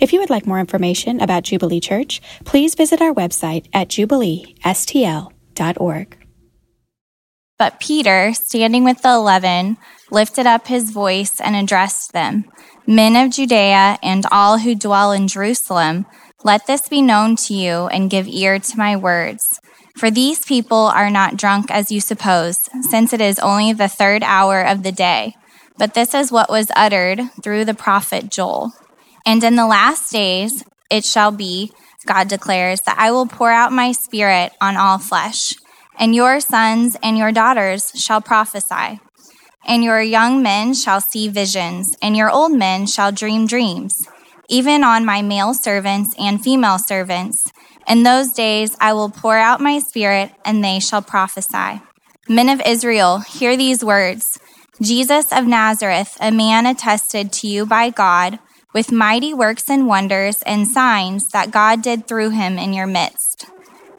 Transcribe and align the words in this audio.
If 0.00 0.12
you 0.12 0.18
would 0.20 0.30
like 0.30 0.46
more 0.46 0.58
information 0.58 1.20
about 1.20 1.44
Jubilee 1.44 1.80
Church, 1.80 2.22
please 2.44 2.74
visit 2.74 3.02
our 3.02 3.12
website 3.12 3.66
at 3.72 3.88
jubileestl.org. 3.88 6.16
But 7.58 7.78
Peter, 7.78 8.32
standing 8.32 8.84
with 8.84 9.02
the 9.02 9.10
eleven, 9.10 9.76
lifted 10.10 10.46
up 10.46 10.68
his 10.68 10.90
voice 10.90 11.38
and 11.40 11.54
addressed 11.54 12.14
them 12.14 12.46
Men 12.86 13.14
of 13.14 13.30
Judea 13.30 13.98
and 14.02 14.24
all 14.32 14.58
who 14.58 14.74
dwell 14.74 15.12
in 15.12 15.28
Jerusalem, 15.28 16.06
let 16.42 16.66
this 16.66 16.88
be 16.88 17.02
known 17.02 17.36
to 17.36 17.54
you 17.54 17.86
and 17.88 18.10
give 18.10 18.26
ear 18.26 18.58
to 18.58 18.78
my 18.78 18.96
words. 18.96 19.44
For 19.98 20.10
these 20.10 20.44
people 20.44 20.86
are 20.86 21.10
not 21.10 21.36
drunk 21.36 21.70
as 21.70 21.92
you 21.92 22.00
suppose, 22.00 22.56
since 22.88 23.12
it 23.12 23.20
is 23.20 23.38
only 23.38 23.74
the 23.74 23.86
third 23.86 24.22
hour 24.24 24.62
of 24.62 24.82
the 24.82 24.92
day. 24.92 25.36
But 25.78 25.94
this 25.94 26.14
is 26.14 26.32
what 26.32 26.50
was 26.50 26.72
uttered 26.74 27.20
through 27.42 27.66
the 27.66 27.74
prophet 27.74 28.30
Joel. 28.30 28.72
And 29.26 29.42
in 29.44 29.56
the 29.56 29.66
last 29.66 30.10
days 30.10 30.64
it 30.90 31.04
shall 31.04 31.30
be, 31.30 31.72
God 32.06 32.28
declares, 32.28 32.80
that 32.82 32.98
I 32.98 33.10
will 33.10 33.26
pour 33.26 33.50
out 33.50 33.72
my 33.72 33.92
spirit 33.92 34.52
on 34.60 34.76
all 34.76 34.98
flesh, 34.98 35.54
and 35.98 36.14
your 36.14 36.40
sons 36.40 36.96
and 37.02 37.16
your 37.18 37.32
daughters 37.32 37.92
shall 37.94 38.20
prophesy. 38.20 39.00
And 39.66 39.84
your 39.84 40.00
young 40.00 40.42
men 40.42 40.74
shall 40.74 41.00
see 41.00 41.28
visions, 41.28 41.94
and 42.00 42.16
your 42.16 42.30
old 42.30 42.52
men 42.52 42.86
shall 42.86 43.12
dream 43.12 43.46
dreams, 43.46 43.94
even 44.48 44.82
on 44.82 45.04
my 45.04 45.22
male 45.22 45.54
servants 45.54 46.14
and 46.18 46.42
female 46.42 46.78
servants. 46.78 47.52
In 47.86 48.02
those 48.02 48.32
days 48.32 48.76
I 48.80 48.94
will 48.94 49.10
pour 49.10 49.36
out 49.36 49.60
my 49.60 49.78
spirit, 49.78 50.32
and 50.44 50.64
they 50.64 50.80
shall 50.80 51.02
prophesy. 51.02 51.82
Men 52.28 52.48
of 52.48 52.62
Israel, 52.64 53.18
hear 53.18 53.56
these 53.56 53.84
words 53.84 54.38
Jesus 54.80 55.30
of 55.30 55.46
Nazareth, 55.46 56.16
a 56.20 56.30
man 56.30 56.64
attested 56.64 57.32
to 57.32 57.46
you 57.46 57.66
by 57.66 57.90
God, 57.90 58.38
with 58.72 58.92
mighty 58.92 59.34
works 59.34 59.68
and 59.68 59.86
wonders 59.86 60.42
and 60.42 60.68
signs 60.68 61.26
that 61.32 61.50
God 61.50 61.82
did 61.82 62.06
through 62.06 62.30
him 62.30 62.58
in 62.58 62.72
your 62.72 62.86
midst. 62.86 63.46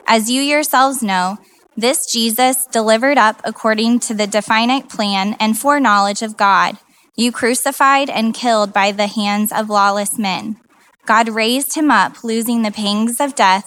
As 0.08 0.30
you 0.30 0.42
yourselves 0.42 1.02
know, 1.02 1.38
this 1.76 2.12
Jesus, 2.12 2.66
delivered 2.72 3.18
up 3.18 3.42
according 3.44 4.00
to 4.02 4.14
the 4.14 4.28
definite 4.28 4.90
plan 4.90 5.36
and 5.40 5.58
foreknowledge 5.58 6.22
of 6.22 6.38
God, 6.38 6.78
you 7.16 7.32
crucified 7.32 8.10
and 8.10 8.34
killed 8.34 8.73
by 8.73 8.92
the 8.92 9.08
hands 9.08 9.52
of 9.52 9.70
lawless 9.70 10.18
men. 10.18 10.58
God 11.06 11.30
raised 11.30 11.76
him 11.76 11.90
up, 11.90 12.23
losing 12.23 12.62
the 12.62 12.72
pangs 12.72 13.20
of 13.20 13.36
death, 13.36 13.66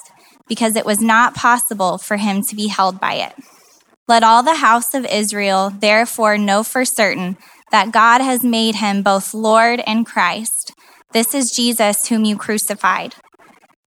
because 0.49 0.77
it 0.77 0.85
was 0.85 1.01
not 1.01 1.35
possible 1.35 1.99
for 1.99 2.17
him 2.17 2.43
to 2.43 2.55
be 2.55 2.69
held 2.69 3.01
by 3.01 3.15
it. 3.15 3.35
Let 4.07 4.23
all 4.23 4.43
the 4.43 4.57
house 4.57 4.95
of 4.95 5.07
Israel 5.07 5.71
therefore 5.71 6.37
know 6.37 6.63
for 6.63 6.85
certain 6.85 7.37
that 7.71 7.93
God 7.93 8.21
has 8.21 8.45
made 8.45 8.77
him 8.77 9.03
both 9.03 9.33
Lord 9.33 9.83
and 9.87 10.05
Christ. 10.05 10.73
This 11.15 11.33
is 11.33 11.53
Jesus 11.53 12.09
whom 12.09 12.25
you 12.25 12.37
crucified. 12.37 13.15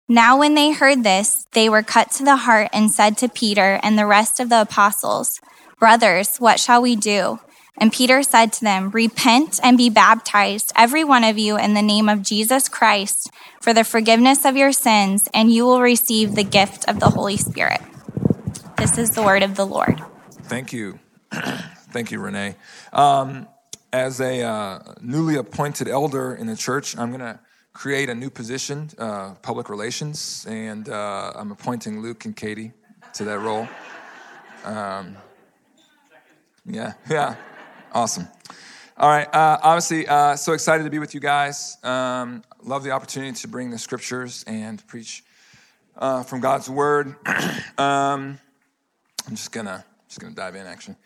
Now, 0.08 0.38
when 0.38 0.54
they 0.54 0.70
heard 0.70 1.02
this, 1.02 1.44
they 1.54 1.68
were 1.68 1.82
cut 1.82 2.12
to 2.12 2.24
the 2.24 2.36
heart 2.36 2.68
and 2.72 2.88
said 2.88 3.18
to 3.18 3.28
Peter 3.28 3.80
and 3.82 3.98
the 3.98 4.06
rest 4.06 4.38
of 4.38 4.48
the 4.48 4.60
apostles, 4.60 5.40
Brothers, 5.80 6.36
what 6.36 6.60
shall 6.60 6.80
we 6.80 6.94
do? 6.94 7.40
And 7.78 7.92
Peter 7.92 8.22
said 8.22 8.52
to 8.52 8.60
them, 8.60 8.90
Repent 8.90 9.58
and 9.60 9.76
be 9.76 9.90
baptized, 9.90 10.70
every 10.76 11.02
one 11.02 11.24
of 11.24 11.36
you, 11.36 11.58
in 11.58 11.74
the 11.74 11.82
name 11.82 12.08
of 12.08 12.22
Jesus 12.22 12.68
Christ, 12.68 13.28
for 13.60 13.74
the 13.74 13.82
forgiveness 13.82 14.44
of 14.44 14.56
your 14.56 14.70
sins, 14.70 15.28
and 15.34 15.52
you 15.52 15.66
will 15.66 15.80
receive 15.80 16.36
the 16.36 16.44
gift 16.44 16.88
of 16.88 17.00
the 17.00 17.10
Holy 17.10 17.36
Spirit. 17.36 17.80
This 18.76 18.98
is 18.98 19.10
the 19.10 19.22
word 19.24 19.42
of 19.42 19.56
the 19.56 19.66
Lord. 19.66 20.00
Thank 20.44 20.72
you. 20.72 21.00
Thank 21.32 22.12
you, 22.12 22.20
Renee. 22.20 22.54
Um, 22.92 23.48
as 23.92 24.20
a 24.20 24.42
uh, 24.42 24.94
newly 25.00 25.36
appointed 25.36 25.88
elder 25.88 26.34
in 26.34 26.46
the 26.46 26.56
church, 26.56 26.96
I'm 26.96 27.08
going 27.08 27.20
to 27.20 27.40
create 27.72 28.08
a 28.08 28.14
new 28.14 28.30
position, 28.30 28.90
uh, 28.98 29.34
public 29.42 29.68
relations, 29.68 30.46
and 30.48 30.88
uh, 30.88 31.32
I'm 31.34 31.52
appointing 31.52 32.00
Luke 32.00 32.24
and 32.24 32.34
Katie 32.34 32.72
to 33.14 33.24
that 33.24 33.38
role. 33.38 33.68
Um, 34.64 35.16
yeah, 36.64 36.94
yeah, 37.08 37.36
awesome. 37.92 38.26
All 38.96 39.10
right, 39.10 39.26
uh, 39.32 39.58
obviously, 39.62 40.08
uh, 40.08 40.36
so 40.36 40.54
excited 40.54 40.84
to 40.84 40.90
be 40.90 40.98
with 40.98 41.14
you 41.14 41.20
guys. 41.20 41.76
Um, 41.82 42.42
love 42.62 42.82
the 42.82 42.92
opportunity 42.92 43.32
to 43.32 43.48
bring 43.48 43.70
the 43.70 43.78
scriptures 43.78 44.42
and 44.46 44.84
preach 44.86 45.22
uh, 45.98 46.22
from 46.22 46.40
God's 46.40 46.70
word. 46.70 47.14
um, 47.78 48.38
I'm 49.26 49.30
just 49.30 49.52
gonna 49.52 49.84
just 50.08 50.18
gonna 50.18 50.34
dive 50.34 50.56
in 50.56 50.66
actually. 50.66 50.96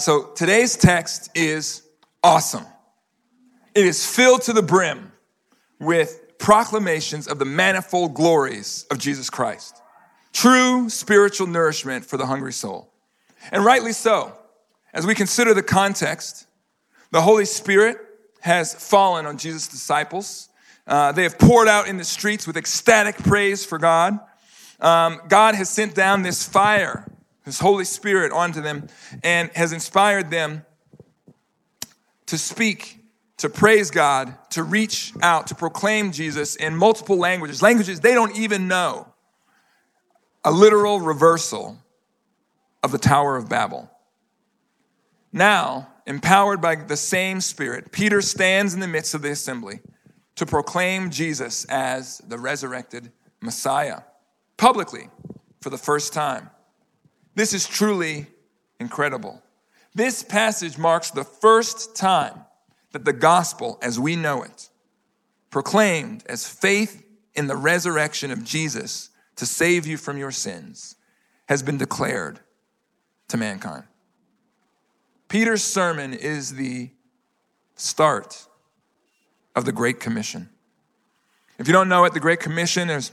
So 0.00 0.32
today's 0.34 0.76
text 0.76 1.30
is 1.36 1.82
awesome. 2.22 2.66
It 3.74 3.86
is 3.86 4.04
filled 4.04 4.42
to 4.42 4.52
the 4.52 4.62
brim 4.62 5.12
with 5.78 6.38
proclamations 6.38 7.28
of 7.28 7.38
the 7.38 7.44
manifold 7.44 8.14
glories 8.14 8.86
of 8.90 8.98
Jesus 8.98 9.30
Christ. 9.30 9.80
True 10.32 10.88
spiritual 10.88 11.46
nourishment 11.46 12.04
for 12.04 12.16
the 12.16 12.26
hungry 12.26 12.52
soul. 12.52 12.92
And 13.52 13.64
rightly 13.64 13.92
so. 13.92 14.36
As 14.92 15.06
we 15.06 15.14
consider 15.14 15.54
the 15.54 15.62
context, 15.62 16.46
the 17.10 17.20
Holy 17.20 17.44
Spirit 17.44 17.98
has 18.40 18.74
fallen 18.74 19.26
on 19.26 19.38
Jesus' 19.38 19.68
disciples. 19.68 20.48
Uh, 20.86 21.12
they 21.12 21.22
have 21.22 21.38
poured 21.38 21.68
out 21.68 21.86
in 21.86 21.96
the 21.96 22.04
streets 22.04 22.46
with 22.46 22.56
ecstatic 22.56 23.16
praise 23.16 23.64
for 23.64 23.78
God. 23.78 24.18
Um, 24.80 25.20
God 25.28 25.54
has 25.54 25.68
sent 25.68 25.94
down 25.94 26.22
this 26.22 26.46
fire, 26.46 27.06
His 27.44 27.60
Holy 27.60 27.84
Spirit, 27.84 28.32
onto 28.32 28.60
them 28.60 28.88
and 29.22 29.50
has 29.54 29.72
inspired 29.72 30.30
them 30.30 30.64
to 32.30 32.38
speak 32.38 33.00
to 33.38 33.48
praise 33.48 33.90
God, 33.90 34.36
to 34.50 34.62
reach 34.62 35.12
out, 35.20 35.48
to 35.48 35.54
proclaim 35.56 36.12
Jesus 36.12 36.54
in 36.54 36.76
multiple 36.76 37.16
languages, 37.16 37.60
languages 37.60 37.98
they 37.98 38.14
don't 38.14 38.36
even 38.36 38.68
know. 38.68 39.12
A 40.44 40.52
literal 40.52 41.00
reversal 41.00 41.78
of 42.84 42.92
the 42.92 42.98
Tower 42.98 43.36
of 43.36 43.48
Babel. 43.48 43.90
Now, 45.32 45.88
empowered 46.06 46.60
by 46.60 46.76
the 46.76 46.96
same 46.96 47.40
Spirit, 47.40 47.90
Peter 47.90 48.22
stands 48.22 48.74
in 48.74 48.80
the 48.80 48.86
midst 48.86 49.14
of 49.14 49.22
the 49.22 49.30
assembly 49.30 49.80
to 50.36 50.46
proclaim 50.46 51.10
Jesus 51.10 51.64
as 51.64 52.18
the 52.18 52.38
resurrected 52.38 53.10
Messiah 53.40 54.02
publicly 54.56 55.08
for 55.60 55.70
the 55.70 55.78
first 55.78 56.12
time. 56.12 56.50
This 57.34 57.52
is 57.52 57.66
truly 57.66 58.28
incredible. 58.78 59.42
This 59.94 60.22
passage 60.22 60.78
marks 60.78 61.10
the 61.10 61.24
first 61.24 61.96
time 61.96 62.44
that 62.92 63.04
the 63.04 63.12
gospel 63.12 63.78
as 63.82 63.98
we 63.98 64.16
know 64.16 64.42
it, 64.42 64.68
proclaimed 65.50 66.24
as 66.26 66.46
faith 66.46 67.04
in 67.34 67.46
the 67.46 67.56
resurrection 67.56 68.30
of 68.30 68.44
Jesus 68.44 69.10
to 69.36 69.46
save 69.46 69.86
you 69.86 69.96
from 69.96 70.16
your 70.16 70.30
sins, 70.30 70.96
has 71.48 71.62
been 71.62 71.78
declared 71.78 72.40
to 73.28 73.36
mankind. 73.36 73.84
Peter's 75.28 75.62
sermon 75.62 76.12
is 76.12 76.54
the 76.54 76.90
start 77.76 78.46
of 79.56 79.64
the 79.64 79.72
Great 79.72 80.00
Commission. 80.00 80.48
If 81.58 81.66
you 81.66 81.72
don't 81.72 81.88
know 81.88 82.04
it, 82.04 82.14
the 82.14 82.20
Great 82.20 82.40
Commission 82.40 82.90
is 82.90 83.12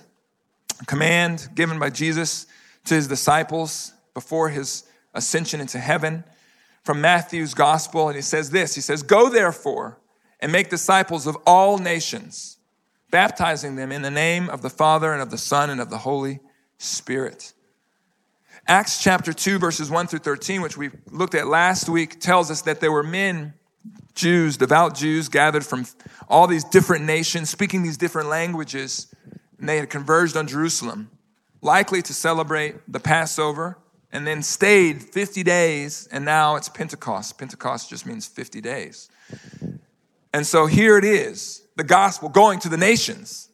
a 0.79 0.85
command 0.85 1.49
given 1.55 1.79
by 1.79 1.89
Jesus 1.89 2.45
to 2.85 2.95
his 2.95 3.07
disciples 3.07 3.93
before 4.13 4.49
his 4.49 4.83
ascension 5.13 5.59
into 5.59 5.79
heaven 5.79 6.23
from 6.87 7.01
Matthew's 7.01 7.53
gospel, 7.53 8.07
and 8.07 8.15
he 8.15 8.21
says 8.21 8.49
this 8.49 8.73
He 8.73 8.81
says, 8.81 9.03
Go 9.03 9.29
therefore 9.29 9.99
and 10.39 10.51
make 10.51 10.69
disciples 10.69 11.27
of 11.27 11.37
all 11.45 11.77
nations, 11.77 12.57
baptizing 13.11 13.75
them 13.75 13.91
in 13.91 14.01
the 14.01 14.09
name 14.09 14.49
of 14.49 14.61
the 14.63 14.69
Father 14.69 15.13
and 15.13 15.21
of 15.21 15.29
the 15.29 15.37
Son 15.37 15.69
and 15.69 15.81
of 15.81 15.89
the 15.91 15.99
Holy 15.99 16.39
Spirit. 16.79 17.53
Acts 18.67 19.03
chapter 19.03 19.33
2, 19.33 19.59
verses 19.59 19.91
1 19.91 20.07
through 20.07 20.19
13, 20.19 20.61
which 20.61 20.77
we 20.77 20.89
looked 21.11 21.35
at 21.35 21.47
last 21.47 21.89
week, 21.89 22.19
tells 22.19 22.49
us 22.49 22.61
that 22.63 22.79
there 22.79 22.91
were 22.91 23.03
men, 23.03 23.53
Jews, 24.15 24.57
devout 24.57 24.95
Jews, 24.95 25.29
gathered 25.29 25.65
from 25.65 25.85
all 26.29 26.47
these 26.47 26.63
different 26.63 27.05
nations, 27.05 27.49
speaking 27.49 27.83
these 27.83 27.97
different 27.97 28.29
languages, 28.29 29.13
and 29.59 29.67
they 29.67 29.77
had 29.77 29.89
converged 29.89 30.37
on 30.37 30.47
Jerusalem, 30.47 31.11
likely 31.61 32.01
to 32.01 32.13
celebrate 32.13 32.75
the 32.87 32.99
Passover 32.99 33.77
and 34.11 34.25
then 34.25 34.41
stayed 34.41 35.03
50 35.03 35.43
days, 35.43 36.07
and 36.11 36.23
now 36.23 36.55
it's 36.55 36.69
Pentecost. 36.69 37.37
Pentecost 37.37 37.89
just 37.89 38.05
means 38.05 38.27
50 38.27 38.61
days. 38.61 39.09
And 40.33 40.45
so 40.45 40.65
here 40.65 40.97
it 40.97 41.03
is 41.03 41.63
the 41.75 41.83
gospel 41.83 42.29
going 42.29 42.59
to 42.59 42.69
the 42.69 42.77
nations, 42.77 43.49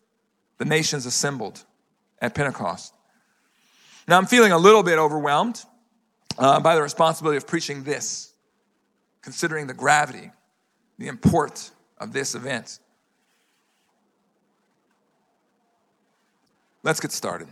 the 0.58 0.66
nations 0.66 1.06
assembled 1.06 1.64
at 2.20 2.36
Pentecost. 2.36 2.94
Now 4.08 4.18
I'm 4.18 4.26
feeling 4.26 4.52
a 4.52 4.58
little 4.58 4.84
bit 4.84 4.98
overwhelmed 5.00 5.64
uh, 6.38 6.60
by 6.60 6.76
the 6.76 6.82
responsibility 6.82 7.38
of 7.38 7.48
preaching 7.48 7.84
this, 7.84 8.34
considering 9.22 9.68
the 9.68 9.74
gravity, 9.74 10.32
the 10.98 11.08
import 11.08 11.72
of 11.98 12.14
this 12.14 12.36
event. 12.36 12.80
Let's 16.84 17.00
get 17.00 17.12
started. 17.12 17.48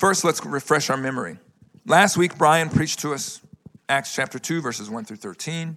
First, 0.00 0.24
let's 0.24 0.42
refresh 0.46 0.88
our 0.88 0.96
memory. 0.96 1.36
Last 1.84 2.16
week, 2.16 2.38
Brian 2.38 2.70
preached 2.70 3.00
to 3.00 3.12
us 3.12 3.42
Acts 3.86 4.14
chapter 4.14 4.38
2, 4.38 4.62
verses 4.62 4.88
1 4.88 5.04
through 5.04 5.18
13. 5.18 5.76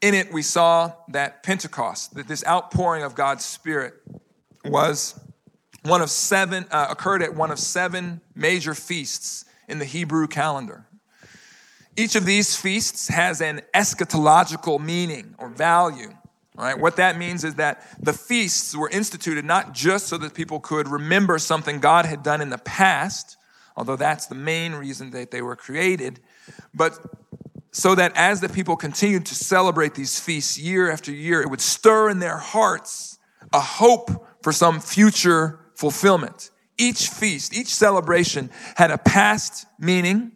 in 0.00 0.14
it, 0.14 0.32
we 0.32 0.40
saw 0.40 0.92
that 1.08 1.42
Pentecost, 1.42 2.14
that 2.14 2.26
this 2.26 2.42
outpouring 2.46 3.02
of 3.02 3.14
God's 3.14 3.44
Spirit 3.44 3.92
was 4.64 5.20
one 5.82 6.00
of 6.00 6.08
seven, 6.08 6.64
uh, 6.70 6.86
occurred 6.88 7.22
at 7.22 7.34
one 7.34 7.50
of 7.50 7.58
seven 7.58 8.22
major 8.34 8.72
feasts 8.72 9.44
in 9.68 9.78
the 9.78 9.84
Hebrew 9.84 10.28
calendar. 10.28 10.86
Each 11.94 12.16
of 12.16 12.24
these 12.24 12.56
feasts 12.56 13.08
has 13.08 13.42
an 13.42 13.60
eschatological 13.74 14.82
meaning 14.82 15.34
or 15.36 15.50
value. 15.50 16.14
Right, 16.54 16.78
what 16.78 16.96
that 16.96 17.18
means 17.18 17.44
is 17.44 17.56
that 17.56 17.86
the 18.00 18.14
feasts 18.14 18.74
were 18.74 18.88
instituted 18.88 19.44
not 19.44 19.74
just 19.74 20.06
so 20.06 20.16
that 20.16 20.32
people 20.32 20.58
could 20.58 20.88
remember 20.88 21.38
something 21.38 21.80
God 21.80 22.06
had 22.06 22.22
done 22.22 22.40
in 22.40 22.48
the 22.48 22.58
past, 22.58 23.36
although 23.76 23.96
that's 23.96 24.26
the 24.26 24.34
main 24.34 24.72
reason 24.72 25.10
that 25.10 25.30
they 25.30 25.42
were 25.42 25.56
created, 25.56 26.20
but 26.74 26.98
so 27.72 27.94
that 27.94 28.12
as 28.16 28.40
the 28.40 28.48
people 28.48 28.76
continued 28.76 29.24
to 29.26 29.34
celebrate 29.34 29.94
these 29.94 30.20
feasts 30.20 30.58
year 30.58 30.90
after 30.90 31.10
year, 31.10 31.40
it 31.40 31.48
would 31.48 31.60
stir 31.60 32.10
in 32.10 32.18
their 32.18 32.36
hearts 32.36 33.18
a 33.52 33.60
hope 33.60 34.26
for 34.42 34.52
some 34.52 34.78
future 34.78 35.58
fulfillment. 35.74 36.50
Each 36.76 37.08
feast, 37.08 37.54
each 37.54 37.68
celebration 37.68 38.50
had 38.76 38.90
a 38.90 38.98
past 38.98 39.66
meaning 39.78 40.32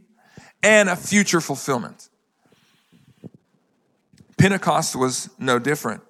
and 0.62 0.89
a 0.89 0.97
future 0.97 1.41
fulfillment. 1.41 2.09
Pentecost 4.39 4.97
was 4.97 5.31
no 5.39 5.59
different. 5.59 6.03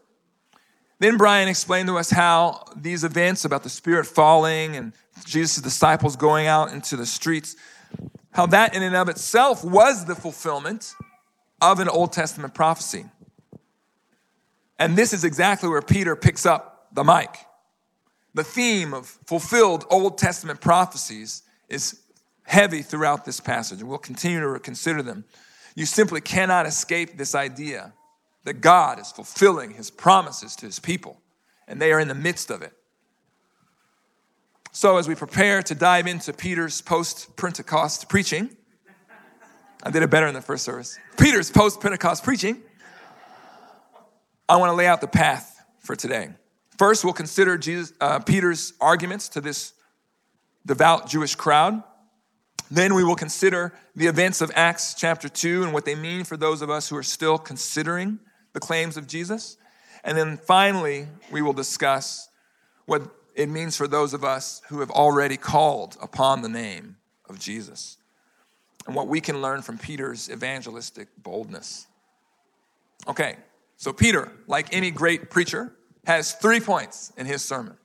Then 0.99 1.17
Brian 1.17 1.49
explained 1.49 1.89
to 1.89 1.99
us 1.99 2.11
how 2.11 2.65
these 2.75 3.05
events 3.05 3.45
about 3.45 3.63
the 3.63 3.69
Spirit 3.69 4.07
falling 4.07 4.77
and 4.77 4.93
Jesus' 5.25 5.63
disciples 5.63 6.17
going 6.17 6.47
out 6.47 6.73
into 6.73 6.97
the 6.97 7.07
streets, 7.07 7.57
how 8.33 8.47
that 8.47 8.75
in 8.75 8.83
and 8.83 8.95
of 8.95 9.09
itself 9.09 9.65
was 9.65 10.05
the 10.05 10.15
fulfillment 10.15 10.95
of 11.61 11.81
an 11.81 11.89
Old 11.89 12.13
Testament 12.13 12.55
prophecy. 12.55 13.07
And 14.79 14.97
this 14.97 15.13
is 15.13 15.25
exactly 15.25 15.69
where 15.69 15.83
Peter 15.83 16.15
picks 16.17 16.45
up 16.45 16.89
the 16.93 17.03
mic. 17.03 17.31
The 18.35 18.45
theme 18.45 18.93
of 18.93 19.07
fulfilled 19.07 19.87
Old 19.91 20.19
Testament 20.19 20.61
prophecies 20.61 21.43
is 21.69 22.01
heavy 22.43 22.83
throughout 22.83 23.25
this 23.25 23.41
passage, 23.41 23.81
and 23.81 23.89
we'll 23.89 23.99
continue 23.99 24.53
to 24.53 24.59
consider 24.61 25.03
them. 25.03 25.25
You 25.75 25.87
simply 25.87 26.21
cannot 26.21 26.67
escape 26.67 27.17
this 27.17 27.35
idea 27.35 27.95
that 28.45 28.61
God 28.61 29.01
is 29.01 29.11
fulfilling 29.11 29.73
his 29.73 29.91
promises 29.91 30.55
to 30.57 30.67
his 30.67 30.79
people, 30.79 31.21
and 31.67 31.81
they 31.81 31.93
are 31.93 31.99
in 31.99 32.09
the 32.09 32.15
midst 32.15 32.51
of 32.51 32.63
it. 32.63 32.73
So, 34.77 34.99
as 34.99 35.09
we 35.09 35.15
prepare 35.15 35.63
to 35.63 35.75
dive 35.75 36.07
into 36.07 36.35
Peter's 36.35 36.83
post 36.83 37.35
Pentecost 37.39 38.11
preaching, 38.11 38.55
I 39.83 39.91
did 39.91 40.03
it 40.03 40.11
better 40.11 40.27
in 40.27 40.35
the 40.35 40.43
first 40.43 40.67
service. 40.67 40.99
Peter's 41.19 41.51
post 41.51 41.81
Pentecost 41.81 42.23
preaching, 42.23 42.61
I 44.47 44.57
want 44.57 44.69
to 44.69 44.75
lay 44.75 44.87
out 44.87 45.01
the 45.01 45.07
path 45.07 45.65
for 45.79 45.97
today. 45.97 46.29
First, 46.77 47.05
we'll 47.05 47.15
consider 47.15 47.57
Jesus, 47.57 47.95
uh, 48.03 48.19
Peter's 48.19 48.75
arguments 48.79 49.31
to 49.31 49.41
this 49.41 49.73
devout 50.67 51.09
Jewish 51.09 51.37
crowd. 51.37 51.83
Then 52.71 52.95
we 52.95 53.03
will 53.03 53.17
consider 53.17 53.73
the 53.95 54.09
events 54.09 54.43
of 54.43 54.53
Acts 54.55 54.93
chapter 54.93 55.31
2 55.31 55.63
and 55.63 55.73
what 55.73 55.87
they 55.87 55.95
mean 55.95 56.25
for 56.25 56.37
those 56.37 56.61
of 56.61 56.69
us 56.69 56.91
who 56.91 56.99
are 56.99 57.03
still 57.03 57.39
considering 57.39 58.19
the 58.53 58.61
claims 58.61 58.99
of 58.99 59.07
Jesus. 59.07 59.57
And 60.05 60.19
then 60.19 60.37
finally, 60.37 61.09
we 61.33 61.41
will 61.41 61.55
discuss 61.55 62.29
what 62.85 63.11
it 63.37 63.49
means 63.49 63.77
for 63.77 63.87
those 63.87 64.15
of 64.15 64.25
us 64.25 64.63
who 64.69 64.81
have 64.81 64.91
already 64.91 65.37
called 65.37 65.97
upon 66.01 66.43
the 66.43 66.49
name 66.49 66.97
of 67.29 67.39
Jesus 67.39 67.99
and 68.87 68.97
what 68.97 69.07
we 69.07 69.21
can 69.21 69.43
learn 69.43 69.63
from 69.63 69.79
Peter's 69.79 70.31
evangelistic 70.31 71.09
boldness. 71.23 71.87
Okay, 73.07 73.37
so 73.77 73.93
Peter, 73.93 74.33
like 74.47 74.75
any 74.75 74.91
great 74.91 75.31
preacher, 75.31 75.73
has 76.07 76.33
three 76.33 76.61
points 76.61 77.13
in 77.17 77.27
his 77.27 77.43
sermon. 77.43 77.77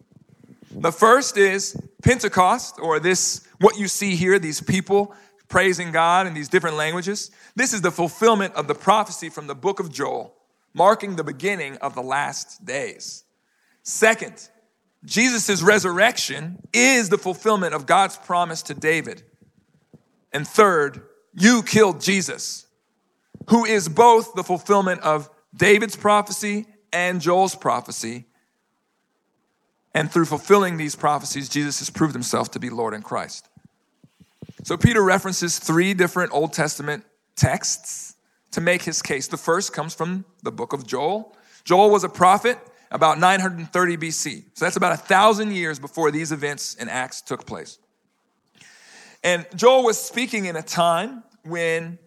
The 0.72 0.92
first 0.92 1.38
is 1.38 1.76
Pentecost, 2.02 2.80
or 2.82 3.00
this, 3.00 3.46
what 3.60 3.78
you 3.78 3.88
see 3.88 4.16
here, 4.16 4.40
these 4.40 4.62
people 4.62 5.14
praising 5.50 5.92
God 5.92 6.28
in 6.28 6.34
these 6.34 6.48
different 6.48 6.78
languages. 6.78 7.30
This 7.56 7.74
is 7.74 7.82
the 7.82 7.92
fulfillment 7.92 8.56
of 8.56 8.68
the 8.68 8.76
prophecy 8.76 9.30
from 9.30 9.48
the 9.48 9.56
book 9.56 9.82
of 9.82 9.92
Joel 9.92 10.34
marking 10.74 11.18
the 11.18 11.24
beginning 11.24 11.76
of 11.78 11.96
the 11.96 12.02
last 12.02 12.66
days. 12.66 13.26
Second, 13.84 14.50
Jesus' 15.04 15.62
resurrection 15.62 16.60
is 16.74 17.10
the 17.10 17.18
fulfillment 17.18 17.74
of 17.74 17.86
God's 17.86 18.18
promise 18.18 18.62
to 18.64 18.74
David. 18.74 19.24
And 20.32 20.48
third, 20.48 21.02
you 21.34 21.64
killed 21.64 22.02
Jesus, 22.02 22.68
who 23.50 23.66
is 23.66 23.90
both 23.90 24.34
the 24.36 24.44
fulfillment 24.44 25.02
of 25.02 25.30
David's 25.56 25.96
prophecy 25.96 26.68
and 26.94 27.20
Joel's 27.20 27.56
prophecy. 27.56 28.26
And 29.94 30.12
through 30.12 30.26
fulfilling 30.26 30.78
these 30.78 30.96
prophecies, 30.96 31.50
Jesus 31.50 31.80
has 31.80 31.90
proved 31.90 32.14
himself 32.14 32.52
to 32.52 32.60
be 32.60 32.70
Lord 32.70 32.94
in 32.94 33.02
Christ. 33.02 33.50
So 34.64 34.78
Peter 34.78 35.02
references 35.02 35.58
three 35.60 35.94
different 35.94 36.32
Old 36.34 36.54
Testament 36.54 37.04
texts 37.36 38.16
to 38.52 38.62
make 38.62 38.84
his 38.84 39.02
case. 39.02 39.28
The 39.28 39.38
first 39.38 39.74
comes 39.74 39.94
from 39.94 40.26
the 40.44 40.52
book 40.52 40.74
of 40.74 40.86
Joel. 40.86 41.36
Joel 41.64 41.90
was 41.90 42.04
a 42.04 42.10
prophet 42.10 42.58
about 42.92 43.20
930 43.20 43.98
BC. 43.98 44.44
So 44.54 44.66
that's 44.66 44.76
about 44.76 44.94
a 44.94 44.98
thousand 44.98 45.54
years 45.54 45.80
before 45.80 46.12
these 46.12 46.32
events 46.32 46.76
in 46.76 46.90
Acts 46.90 47.22
took 47.22 47.46
place. 47.46 47.80
And 49.24 49.46
Joel 49.56 49.84
was 49.84 50.00
speaking 50.00 50.46
in 50.46 50.56
a 50.56 50.62
time 50.62 51.24
when 51.44 51.98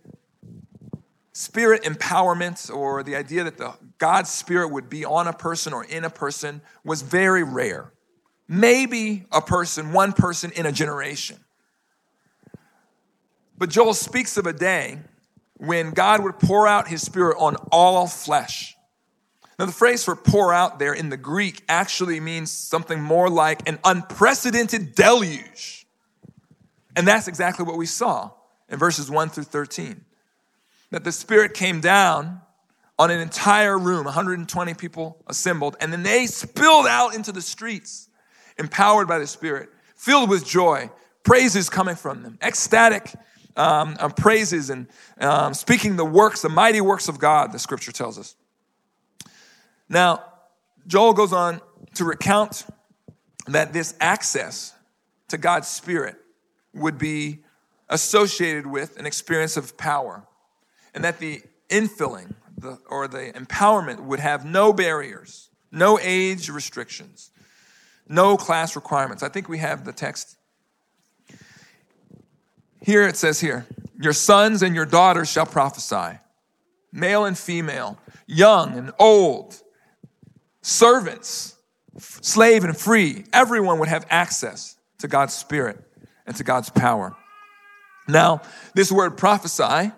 spirit 1.32 1.82
empowerment 1.82 2.72
or 2.72 3.02
the 3.02 3.16
idea 3.16 3.44
that 3.44 3.56
the 3.56 3.72
God's 3.98 4.30
spirit 4.30 4.68
would 4.68 4.88
be 4.88 5.04
on 5.04 5.26
a 5.26 5.32
person 5.32 5.72
or 5.72 5.84
in 5.84 6.04
a 6.04 6.10
person 6.10 6.60
was 6.84 7.02
very 7.02 7.42
rare. 7.42 7.92
Maybe 8.46 9.24
a 9.32 9.40
person, 9.40 9.92
one 9.92 10.12
person 10.12 10.52
in 10.52 10.66
a 10.66 10.72
generation. 10.72 11.38
But 13.56 13.70
Joel 13.70 13.94
speaks 13.94 14.36
of 14.36 14.46
a 14.46 14.52
day 14.52 14.98
when 15.56 15.92
God 15.92 16.22
would 16.22 16.38
pour 16.38 16.66
out 16.66 16.88
his 16.88 17.02
spirit 17.02 17.36
on 17.38 17.56
all 17.72 18.06
flesh. 18.06 18.73
Now, 19.58 19.66
the 19.66 19.72
phrase 19.72 20.04
for 20.04 20.16
pour 20.16 20.52
out 20.52 20.78
there 20.78 20.92
in 20.92 21.10
the 21.10 21.16
Greek 21.16 21.62
actually 21.68 22.18
means 22.18 22.50
something 22.50 23.00
more 23.00 23.30
like 23.30 23.68
an 23.68 23.78
unprecedented 23.84 24.94
deluge. 24.94 25.86
And 26.96 27.06
that's 27.06 27.28
exactly 27.28 27.64
what 27.64 27.76
we 27.76 27.86
saw 27.86 28.30
in 28.68 28.78
verses 28.78 29.10
1 29.10 29.30
through 29.30 29.44
13. 29.44 30.04
That 30.90 31.04
the 31.04 31.12
Spirit 31.12 31.54
came 31.54 31.80
down 31.80 32.40
on 32.98 33.10
an 33.10 33.20
entire 33.20 33.78
room, 33.78 34.04
120 34.04 34.74
people 34.74 35.22
assembled, 35.26 35.76
and 35.80 35.92
then 35.92 36.02
they 36.02 36.26
spilled 36.26 36.86
out 36.86 37.14
into 37.14 37.32
the 37.32 37.42
streets, 37.42 38.08
empowered 38.58 39.08
by 39.08 39.18
the 39.18 39.26
Spirit, 39.26 39.68
filled 39.96 40.30
with 40.30 40.46
joy, 40.46 40.90
praises 41.24 41.68
coming 41.68 41.96
from 41.96 42.22
them, 42.22 42.38
ecstatic 42.42 43.12
um, 43.56 43.96
um, 44.00 44.10
praises 44.12 44.70
and 44.70 44.88
um, 45.20 45.54
speaking 45.54 45.96
the 45.96 46.04
works, 46.04 46.42
the 46.42 46.48
mighty 46.48 46.80
works 46.80 47.08
of 47.08 47.18
God, 47.18 47.52
the 47.52 47.58
scripture 47.58 47.92
tells 47.92 48.18
us. 48.18 48.36
Now, 49.94 50.24
Joel 50.88 51.12
goes 51.12 51.32
on 51.32 51.60
to 51.94 52.04
recount 52.04 52.66
that 53.46 53.72
this 53.72 53.94
access 54.00 54.74
to 55.28 55.38
God's 55.38 55.68
Spirit 55.68 56.16
would 56.74 56.98
be 56.98 57.44
associated 57.88 58.66
with 58.66 58.98
an 58.98 59.06
experience 59.06 59.56
of 59.56 59.76
power, 59.76 60.26
and 60.94 61.04
that 61.04 61.20
the 61.20 61.42
infilling 61.70 62.34
the, 62.58 62.78
or 62.90 63.06
the 63.06 63.32
empowerment 63.36 64.00
would 64.00 64.18
have 64.18 64.44
no 64.44 64.72
barriers, 64.72 65.48
no 65.70 65.98
age 66.00 66.50
restrictions, 66.50 67.30
no 68.08 68.36
class 68.36 68.74
requirements. 68.74 69.22
I 69.22 69.28
think 69.28 69.48
we 69.48 69.58
have 69.58 69.84
the 69.84 69.92
text 69.92 70.36
here 72.82 73.06
it 73.06 73.16
says 73.16 73.40
here, 73.40 73.64
your 73.98 74.12
sons 74.12 74.62
and 74.62 74.74
your 74.74 74.84
daughters 74.86 75.30
shall 75.30 75.46
prophesy, 75.46 76.18
male 76.92 77.24
and 77.24 77.38
female, 77.38 77.96
young 78.26 78.76
and 78.76 78.92
old, 78.98 79.62
servants, 80.64 81.56
slave 81.98 82.64
and 82.64 82.76
free. 82.76 83.24
Everyone 83.32 83.78
would 83.78 83.88
have 83.88 84.06
access 84.08 84.76
to 84.98 85.06
God's 85.06 85.34
Spirit 85.34 85.78
and 86.26 86.34
to 86.36 86.42
God's 86.42 86.70
power. 86.70 87.14
Now, 88.08 88.40
this 88.74 88.90
word 88.90 89.16
prophesy 89.16 89.92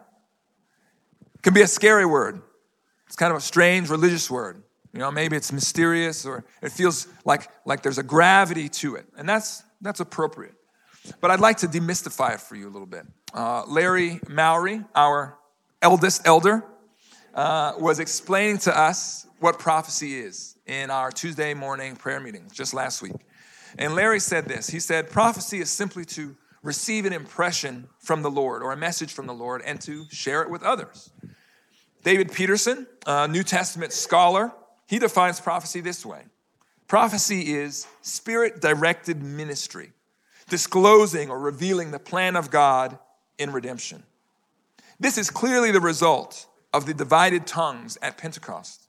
can 1.42 1.54
be 1.54 1.62
a 1.62 1.68
scary 1.68 2.04
word. 2.04 2.42
It's 3.06 3.14
kind 3.14 3.30
of 3.30 3.38
a 3.38 3.40
strange 3.40 3.88
religious 3.88 4.28
word. 4.28 4.62
You 4.92 4.99
know, 4.99 5.12
maybe 5.12 5.37
it's 5.37 5.52
mysterious 5.52 6.26
or 6.26 6.44
it 6.61 6.73
feels 6.73 7.06
like, 7.25 7.49
like 7.64 7.82
there's 7.82 7.99
a 7.99 8.02
gravity 8.02 8.68
to 8.68 8.96
it. 8.96 9.06
And 9.16 9.28
that's, 9.28 9.62
that's 9.80 10.00
appropriate. 10.00 10.54
But 11.20 11.30
I'd 11.30 11.40
like 11.40 11.58
to 11.58 11.68
demystify 11.68 12.35
it 12.35 12.40
for 12.40 12.56
you 12.56 12.66
a 12.66 12.73
little 12.73 12.87
bit. 12.87 13.06
Uh, 13.32 13.64
Larry 13.66 14.20
Mowry, 14.28 14.82
our 14.96 15.38
eldest 15.80 16.26
elder, 16.26 16.64
uh, 17.35 17.75
was 17.78 18.00
explaining 18.00 18.58
to 18.58 18.76
us 18.76 19.25
what 19.40 19.58
prophecy 19.58 20.18
is 20.18 20.56
in 20.66 20.90
our 20.90 21.10
Tuesday 21.10 21.54
morning 21.54 21.96
prayer 21.96 22.20
meeting 22.20 22.50
just 22.52 22.74
last 22.74 23.02
week. 23.02 23.16
And 23.78 23.94
Larry 23.94 24.20
said 24.20 24.46
this 24.46 24.68
He 24.68 24.80
said, 24.80 25.10
Prophecy 25.10 25.58
is 25.58 25.70
simply 25.70 26.04
to 26.06 26.36
receive 26.62 27.04
an 27.04 27.12
impression 27.12 27.88
from 27.98 28.22
the 28.22 28.30
Lord 28.30 28.62
or 28.62 28.72
a 28.72 28.76
message 28.76 29.12
from 29.12 29.26
the 29.26 29.34
Lord 29.34 29.62
and 29.64 29.80
to 29.82 30.04
share 30.10 30.42
it 30.42 30.50
with 30.50 30.62
others. 30.62 31.10
David 32.02 32.32
Peterson, 32.32 32.86
a 33.06 33.28
New 33.28 33.42
Testament 33.42 33.92
scholar, 33.92 34.52
he 34.86 34.98
defines 34.98 35.40
prophecy 35.40 35.80
this 35.80 36.04
way 36.06 36.22
Prophecy 36.88 37.54
is 37.54 37.86
spirit 38.02 38.60
directed 38.60 39.22
ministry, 39.22 39.92
disclosing 40.48 41.30
or 41.30 41.38
revealing 41.38 41.90
the 41.90 41.98
plan 41.98 42.36
of 42.36 42.50
God 42.50 42.98
in 43.38 43.52
redemption. 43.52 44.02
This 44.98 45.18
is 45.18 45.30
clearly 45.30 45.72
the 45.72 45.80
result 45.80 46.46
of 46.72 46.86
the 46.86 46.94
divided 46.94 47.46
tongues 47.46 47.98
at 48.00 48.16
Pentecost. 48.16 48.85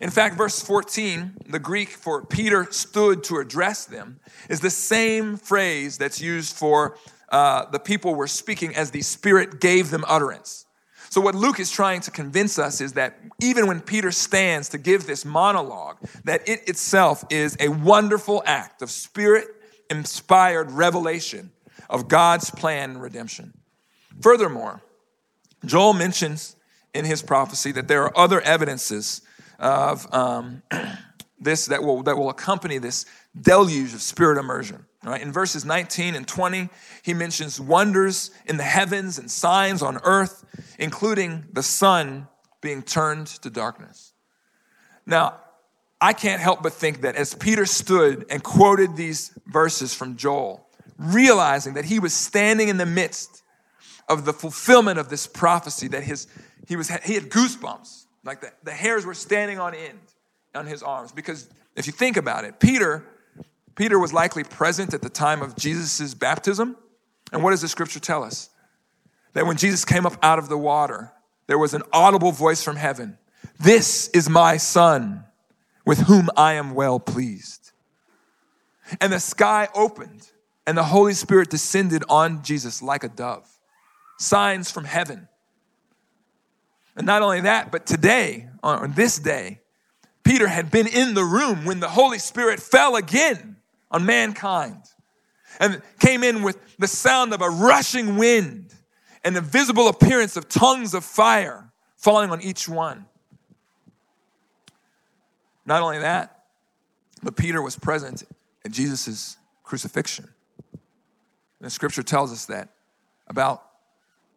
In 0.00 0.10
fact, 0.10 0.36
verse 0.36 0.60
14, 0.60 1.38
the 1.48 1.58
Greek 1.58 1.88
for 1.88 2.24
Peter 2.24 2.66
stood 2.70 3.24
to 3.24 3.38
address 3.38 3.84
them, 3.84 4.20
is 4.48 4.60
the 4.60 4.70
same 4.70 5.36
phrase 5.36 5.98
that's 5.98 6.20
used 6.20 6.56
for 6.56 6.96
uh, 7.30 7.68
the 7.70 7.78
people 7.78 8.14
were 8.14 8.26
speaking 8.26 8.76
as 8.76 8.90
the 8.90 9.02
Spirit 9.02 9.60
gave 9.60 9.90
them 9.90 10.04
utterance. 10.06 10.66
So, 11.10 11.20
what 11.20 11.34
Luke 11.34 11.60
is 11.60 11.70
trying 11.70 12.00
to 12.02 12.10
convince 12.10 12.58
us 12.58 12.80
is 12.80 12.94
that 12.94 13.18
even 13.40 13.66
when 13.66 13.80
Peter 13.80 14.10
stands 14.10 14.70
to 14.70 14.78
give 14.78 15.06
this 15.06 15.24
monologue, 15.24 15.98
that 16.24 16.48
it 16.48 16.68
itself 16.68 17.24
is 17.30 17.56
a 17.60 17.68
wonderful 17.68 18.42
act 18.46 18.82
of 18.82 18.90
spirit 18.90 19.46
inspired 19.90 20.72
revelation 20.72 21.52
of 21.88 22.08
God's 22.08 22.50
plan 22.50 22.90
and 22.90 23.02
redemption. 23.02 23.52
Furthermore, 24.20 24.82
Joel 25.64 25.92
mentions 25.92 26.56
in 26.92 27.04
his 27.04 27.22
prophecy 27.22 27.72
that 27.72 27.88
there 27.88 28.02
are 28.02 28.16
other 28.16 28.40
evidences 28.40 29.22
of 29.58 30.12
um, 30.12 30.62
this 31.40 31.66
that 31.66 31.82
will, 31.82 32.02
that 32.04 32.16
will 32.16 32.30
accompany 32.30 32.78
this 32.78 33.06
deluge 33.40 33.94
of 33.94 34.02
spirit 34.02 34.38
immersion. 34.38 34.84
Right? 35.02 35.20
In 35.20 35.32
verses 35.32 35.64
19 35.64 36.14
and 36.14 36.26
20, 36.26 36.70
he 37.02 37.12
mentions 37.12 37.60
wonders 37.60 38.30
in 38.46 38.56
the 38.56 38.62
heavens 38.62 39.18
and 39.18 39.30
signs 39.30 39.82
on 39.82 39.98
earth, 40.02 40.44
including 40.78 41.44
the 41.52 41.62
sun 41.62 42.28
being 42.62 42.82
turned 42.82 43.26
to 43.26 43.50
darkness. 43.50 44.14
Now, 45.04 45.40
I 46.00 46.12
can't 46.14 46.40
help 46.40 46.62
but 46.62 46.72
think 46.72 47.02
that 47.02 47.16
as 47.16 47.34
Peter 47.34 47.66
stood 47.66 48.26
and 48.30 48.42
quoted 48.42 48.96
these 48.96 49.36
verses 49.46 49.94
from 49.94 50.16
Joel, 50.16 50.66
realizing 50.98 51.74
that 51.74 51.84
he 51.84 51.98
was 51.98 52.14
standing 52.14 52.68
in 52.68 52.78
the 52.78 52.86
midst 52.86 53.42
of 54.08 54.24
the 54.24 54.32
fulfillment 54.32 54.98
of 54.98 55.08
this 55.08 55.26
prophecy, 55.26 55.88
that 55.88 56.02
his, 56.02 56.26
he, 56.66 56.76
was, 56.76 56.88
he 57.04 57.14
had 57.14 57.30
goosebumps, 57.30 58.03
like 58.24 58.40
the, 58.40 58.52
the 58.62 58.72
hairs 58.72 59.04
were 59.04 59.14
standing 59.14 59.58
on 59.58 59.74
end 59.74 59.98
on 60.54 60.66
his 60.66 60.82
arms. 60.82 61.12
Because 61.12 61.48
if 61.76 61.86
you 61.86 61.92
think 61.92 62.16
about 62.16 62.44
it, 62.44 62.58
Peter 62.60 63.04
Peter 63.74 63.98
was 63.98 64.12
likely 64.12 64.44
present 64.44 64.94
at 64.94 65.02
the 65.02 65.08
time 65.08 65.42
of 65.42 65.56
Jesus' 65.56 66.14
baptism. 66.14 66.76
And 67.32 67.42
what 67.42 67.50
does 67.50 67.60
the 67.60 67.68
scripture 67.68 68.00
tell 68.00 68.22
us? 68.22 68.50
That 69.32 69.46
when 69.46 69.56
Jesus 69.56 69.84
came 69.84 70.06
up 70.06 70.16
out 70.22 70.38
of 70.38 70.48
the 70.48 70.58
water, 70.58 71.12
there 71.46 71.58
was 71.58 71.74
an 71.74 71.82
audible 71.92 72.32
voice 72.32 72.62
from 72.62 72.76
heaven 72.76 73.18
This 73.58 74.08
is 74.08 74.28
my 74.28 74.56
son, 74.56 75.24
with 75.84 76.00
whom 76.00 76.30
I 76.36 76.54
am 76.54 76.74
well 76.74 77.00
pleased. 77.00 77.72
And 79.00 79.12
the 79.12 79.20
sky 79.20 79.68
opened, 79.74 80.28
and 80.66 80.78
the 80.78 80.84
Holy 80.84 81.14
Spirit 81.14 81.50
descended 81.50 82.04
on 82.08 82.42
Jesus 82.42 82.82
like 82.82 83.02
a 83.02 83.08
dove. 83.08 83.48
Signs 84.18 84.70
from 84.70 84.84
heaven. 84.84 85.28
And 86.96 87.06
not 87.06 87.22
only 87.22 87.40
that, 87.42 87.72
but 87.72 87.86
today, 87.86 88.48
on 88.62 88.92
this 88.92 89.18
day, 89.18 89.60
Peter 90.22 90.48
had 90.48 90.70
been 90.70 90.86
in 90.86 91.14
the 91.14 91.24
room 91.24 91.64
when 91.64 91.80
the 91.80 91.88
Holy 91.88 92.18
Spirit 92.18 92.60
fell 92.60 92.96
again 92.96 93.56
on 93.90 94.06
mankind 94.06 94.82
and 95.60 95.82
came 96.00 96.22
in 96.22 96.42
with 96.42 96.58
the 96.78 96.88
sound 96.88 97.34
of 97.34 97.42
a 97.42 97.50
rushing 97.50 98.16
wind 98.16 98.74
and 99.24 99.36
the 99.36 99.40
visible 99.40 99.88
appearance 99.88 100.36
of 100.36 100.48
tongues 100.48 100.94
of 100.94 101.04
fire 101.04 101.72
falling 101.96 102.30
on 102.30 102.40
each 102.40 102.68
one. 102.68 103.06
Not 105.66 105.82
only 105.82 105.98
that, 105.98 106.44
but 107.22 107.36
Peter 107.36 107.62
was 107.62 107.76
present 107.76 108.24
at 108.64 108.70
Jesus' 108.70 109.36
crucifixion. 109.62 110.28
And 110.72 111.66
the 111.66 111.70
scripture 111.70 112.02
tells 112.02 112.32
us 112.32 112.46
that 112.46 112.68
about 113.26 113.64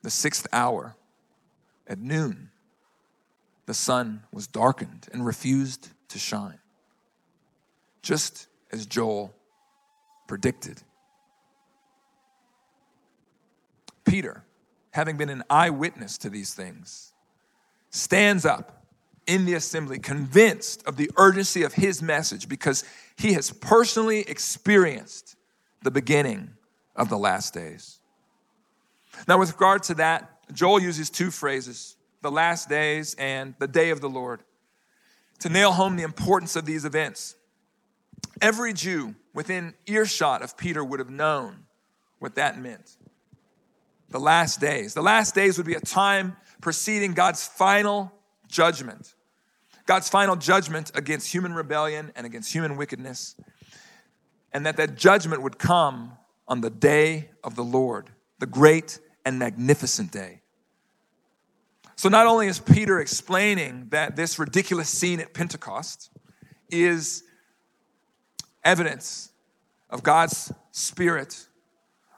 the 0.04 0.10
sixth 0.10 0.48
hour 0.54 0.96
at 1.86 2.00
noon, 2.00 2.47
the 3.68 3.74
sun 3.74 4.24
was 4.32 4.48
darkened 4.48 5.08
and 5.12 5.26
refused 5.26 5.90
to 6.08 6.18
shine, 6.18 6.58
just 8.02 8.48
as 8.72 8.86
Joel 8.86 9.36
predicted. 10.28 10.82
Peter, 14.06 14.44
having 14.92 15.18
been 15.18 15.30
an 15.30 15.44
eyewitness 15.50 16.18
to 16.20 16.30
these 16.30 16.54
things, 16.54 17.12
stands 17.90 18.46
up 18.46 18.86
in 19.28 19.44
the 19.44 19.54
assembly 19.54 20.00
convinced 20.00 20.82
of 20.88 20.96
the 20.96 21.12
urgency 21.18 21.64
of 21.64 21.74
his 21.74 22.02
message 22.02 22.48
because 22.48 22.86
he 23.18 23.34
has 23.34 23.52
personally 23.52 24.22
experienced 24.22 25.36
the 25.84 25.92
beginning 25.92 26.52
of 26.96 27.10
the 27.10 27.18
last 27.18 27.54
days. 27.54 28.00
Now, 29.28 29.38
with 29.38 29.52
regard 29.52 29.84
to 29.84 29.96
that, 29.96 30.54
Joel 30.54 30.80
uses 30.80 31.10
two 31.10 31.32
phrases 31.32 31.97
the 32.22 32.32
last 32.32 32.70
days 32.70 33.16
and 33.16 33.56
the 33.60 33.68
day 33.68 33.90
of 33.90 34.02
the 34.02 34.10
Lord 34.10 34.44
to 35.40 35.50
nail 35.50 35.72
home 35.72 35.96
the 35.96 36.04
importance 36.04 36.56
of 36.56 36.66
these 36.66 36.86
events. 36.86 37.36
Every 38.42 38.74
Jew 38.74 39.16
within 39.34 39.74
earshot 39.86 40.42
of 40.42 40.58
Peter 40.58 40.84
would 40.84 41.00
have 41.00 41.10
known 41.10 41.66
what 42.20 42.36
that 42.36 42.60
meant. 42.60 42.98
The 44.10 44.20
last 44.20 44.60
days. 44.60 44.94
The 44.94 45.02
last 45.02 45.36
days 45.36 45.58
would 45.58 45.68
be 45.68 45.76
a 45.76 45.80
time 45.80 46.38
preceding 46.62 47.14
God's 47.14 47.46
final 47.46 48.12
judgment. 48.48 49.14
God's 49.86 50.10
final 50.10 50.36
judgment 50.36 50.92
against 50.96 51.32
human 51.32 51.54
rebellion 51.54 52.12
and 52.16 52.26
against 52.26 52.52
human 52.52 52.78
wickedness. 52.78 53.36
And 54.54 54.66
that 54.66 54.78
that 54.78 54.96
judgment 54.96 55.42
would 55.42 55.60
come 55.60 56.14
on 56.48 56.62
the 56.62 56.70
day 56.70 57.30
of 57.44 57.56
the 57.56 57.64
Lord, 57.64 58.10
the 58.40 58.46
great 58.46 59.00
and 59.26 59.38
magnificent 59.38 60.12
day. 60.12 60.42
So 61.98 62.10
not 62.10 62.28
only 62.28 62.48
is 62.48 62.60
Peter 62.60 63.00
explaining 63.00 63.88
that 63.90 64.16
this 64.16 64.38
ridiculous 64.38 64.88
scene 64.88 65.20
at 65.20 65.34
Pentecost 65.34 66.12
is 66.70 67.24
evidence 68.64 69.32
of 69.90 70.04
God's 70.04 70.52
spirit 70.72 71.48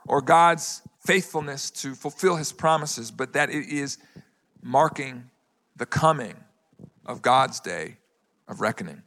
or 0.06 0.22
God's 0.22 0.82
faithfulness 1.06 1.72
to 1.72 1.96
fulfill 1.96 2.36
his 2.36 2.52
promises, 2.52 3.10
but 3.10 3.32
that 3.34 3.50
it 3.50 3.68
is 3.70 3.98
marking 4.62 5.30
the 5.78 5.86
coming 5.86 6.36
of 7.06 7.22
God's 7.22 7.62
day 7.62 7.98
of 8.50 8.60
reckoning. 8.60 9.04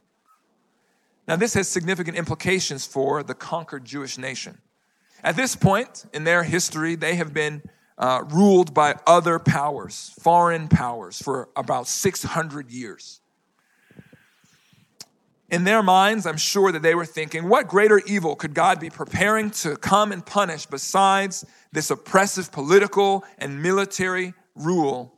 Now, 1.27 1.35
this 1.35 1.53
has 1.53 1.67
significant 1.67 2.17
implications 2.17 2.85
for 2.85 3.21
the 3.21 3.35
conquered 3.35 3.85
Jewish 3.85 4.17
nation. 4.17 4.57
At 5.23 5.35
this 5.35 5.55
point 5.55 6.05
in 6.13 6.23
their 6.23 6.43
history, 6.43 6.95
they 6.95 7.15
have 7.15 7.31
been 7.31 7.61
uh, 7.97 8.23
ruled 8.29 8.73
by 8.73 8.95
other 9.05 9.39
powers, 9.39 10.13
foreign 10.19 10.67
powers, 10.67 11.21
for 11.21 11.49
about 11.55 11.87
600 11.87 12.71
years. 12.71 13.19
In 15.49 15.65
their 15.65 15.83
minds, 15.83 16.25
I'm 16.25 16.37
sure 16.37 16.71
that 16.71 16.81
they 16.81 16.95
were 16.95 17.05
thinking, 17.05 17.47
what 17.47 17.67
greater 17.67 18.01
evil 18.07 18.35
could 18.35 18.55
God 18.55 18.79
be 18.79 18.89
preparing 18.89 19.51
to 19.51 19.75
come 19.75 20.11
and 20.11 20.25
punish 20.25 20.65
besides 20.65 21.45
this 21.71 21.91
oppressive 21.91 22.51
political 22.51 23.23
and 23.37 23.61
military 23.61 24.33
rule 24.55 25.13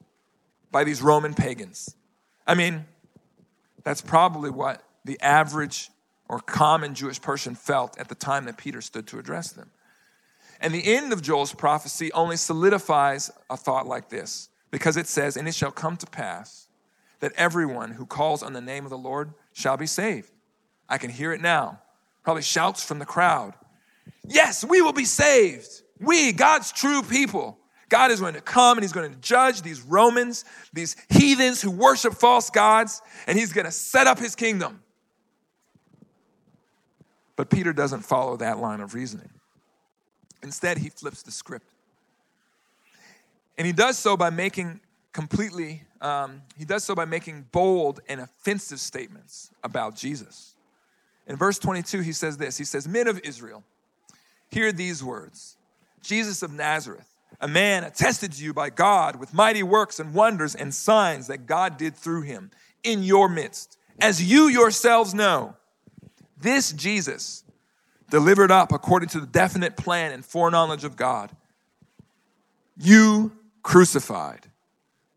by 0.72 0.84
these 0.84 1.02
Roman 1.02 1.34
pagans? 1.34 1.96
I 2.46 2.56
mean, 2.56 2.86
that's 3.84 4.02
probably 4.02 4.50
what 4.50 4.84
the 5.06 5.18
average 5.22 5.90
or 6.28 6.40
common 6.40 6.96
Jewish 6.96 7.22
person 7.22 7.56
felt 7.56 7.98
at 7.98 8.10
the 8.10 8.16
time 8.16 8.46
that 8.46 8.58
Peter 8.58 8.82
stood 8.82 9.08
to 9.08 9.20
address 9.20 9.52
them. 9.52 9.70
And 10.62 10.74
the 10.74 10.96
end 10.96 11.14
of 11.14 11.22
Joel's 11.22 11.54
prophecy 11.54 12.12
only 12.14 12.38
solidifies 12.38 13.32
a 13.50 13.58
thought 13.58 13.88
like 13.88 14.10
this 14.10 14.50
because 14.72 14.98
it 14.98 15.08
says, 15.08 15.38
And 15.38 15.48
it 15.48 15.56
shall 15.56 15.72
come 15.72 15.98
to 15.98 16.06
pass 16.06 16.68
that 17.20 17.34
everyone 17.38 17.92
who 17.92 18.06
calls 18.06 18.44
on 18.44 18.54
the 18.54 18.62
name 18.62 18.84
of 18.84 18.90
the 18.90 18.98
Lord 18.98 19.34
shall 19.54 19.78
be 19.78 19.88
saved. 19.88 20.32
I 20.88 20.98
can 20.98 21.10
hear 21.10 21.34
it 21.34 21.42
now. 21.42 21.82
Probably 22.24 22.44
shouts 22.44 22.84
from 22.84 23.00
the 23.00 23.06
crowd. 23.06 23.54
Yes, 24.28 24.64
we 24.64 24.82
will 24.82 24.94
be 24.94 25.06
saved. 25.06 25.68
We, 26.00 26.32
God's 26.32 26.72
true 26.72 27.02
people. 27.02 27.58
God 27.90 28.12
is 28.12 28.20
going 28.20 28.34
to 28.34 28.42
come 28.42 28.78
and 28.78 28.84
he's 28.84 28.94
going 28.94 29.12
to 29.12 29.20
judge 29.20 29.62
these 29.62 29.82
Romans, 29.82 30.44
these 30.74 30.96
heathens 31.10 31.62
who 31.62 31.72
worship 31.72 32.14
false 32.14 32.50
gods, 32.50 33.02
and 33.28 33.38
he's 33.38 33.54
going 33.54 33.66
to 33.66 33.72
set 33.72 34.08
up 34.08 34.20
his 34.20 34.36
kingdom. 34.36 34.82
But 37.36 37.50
Peter 37.50 37.74
doesn't 37.74 38.02
follow 38.02 38.38
that 38.38 38.60
line 38.60 38.82
of 38.82 38.94
reasoning. 38.94 39.30
Instead, 40.46 40.78
he 40.78 40.90
flips 40.90 41.24
the 41.24 41.32
script. 41.32 41.66
And 43.58 43.66
he 43.66 43.74
does 43.74 43.98
so 43.98 44.16
by 44.16 44.30
making 44.30 44.80
completely, 45.12 45.82
um, 46.02 46.44
he 46.56 46.66
does 46.66 46.84
so 46.84 46.94
by 46.94 47.06
making 47.06 47.48
bold 47.52 48.00
and 48.08 48.22
offensive 48.22 48.80
statements 48.80 49.50
about 49.64 49.96
Jesus. 49.96 50.54
In 51.26 51.36
verse 51.36 51.58
22, 51.58 52.02
he 52.02 52.14
says 52.14 52.38
this 52.38 52.60
He 52.60 52.64
says, 52.64 52.88
Men 52.88 53.08
of 53.08 53.20
Israel, 53.24 53.64
hear 54.50 54.72
these 54.72 55.04
words 55.04 55.58
Jesus 56.04 56.44
of 56.44 56.54
Nazareth, 56.54 57.10
a 57.42 57.48
man 57.48 57.84
attested 57.84 58.34
to 58.34 58.44
you 58.44 58.54
by 58.54 58.70
God 58.70 59.16
with 59.16 59.34
mighty 59.34 59.64
works 59.64 60.00
and 60.00 60.14
wonders 60.14 60.54
and 60.54 60.72
signs 60.72 61.26
that 61.26 61.48
God 61.48 61.78
did 61.78 61.96
through 61.96 62.22
him 62.22 62.52
in 62.84 63.02
your 63.02 63.28
midst, 63.28 63.80
as 64.00 64.22
you 64.22 64.48
yourselves 64.48 65.16
know. 65.16 65.56
This 66.38 66.72
Jesus, 66.72 67.45
delivered 68.10 68.52
up 68.52 68.72
according 68.72 69.10
to 69.10 69.20
the 69.20 69.28
definite 69.28 69.78
plan 69.78 70.12
and 70.12 70.26
foreknowledge 70.26 70.84
of 70.84 70.96
God, 70.96 71.32
you 72.78 73.32
crucified 73.64 74.52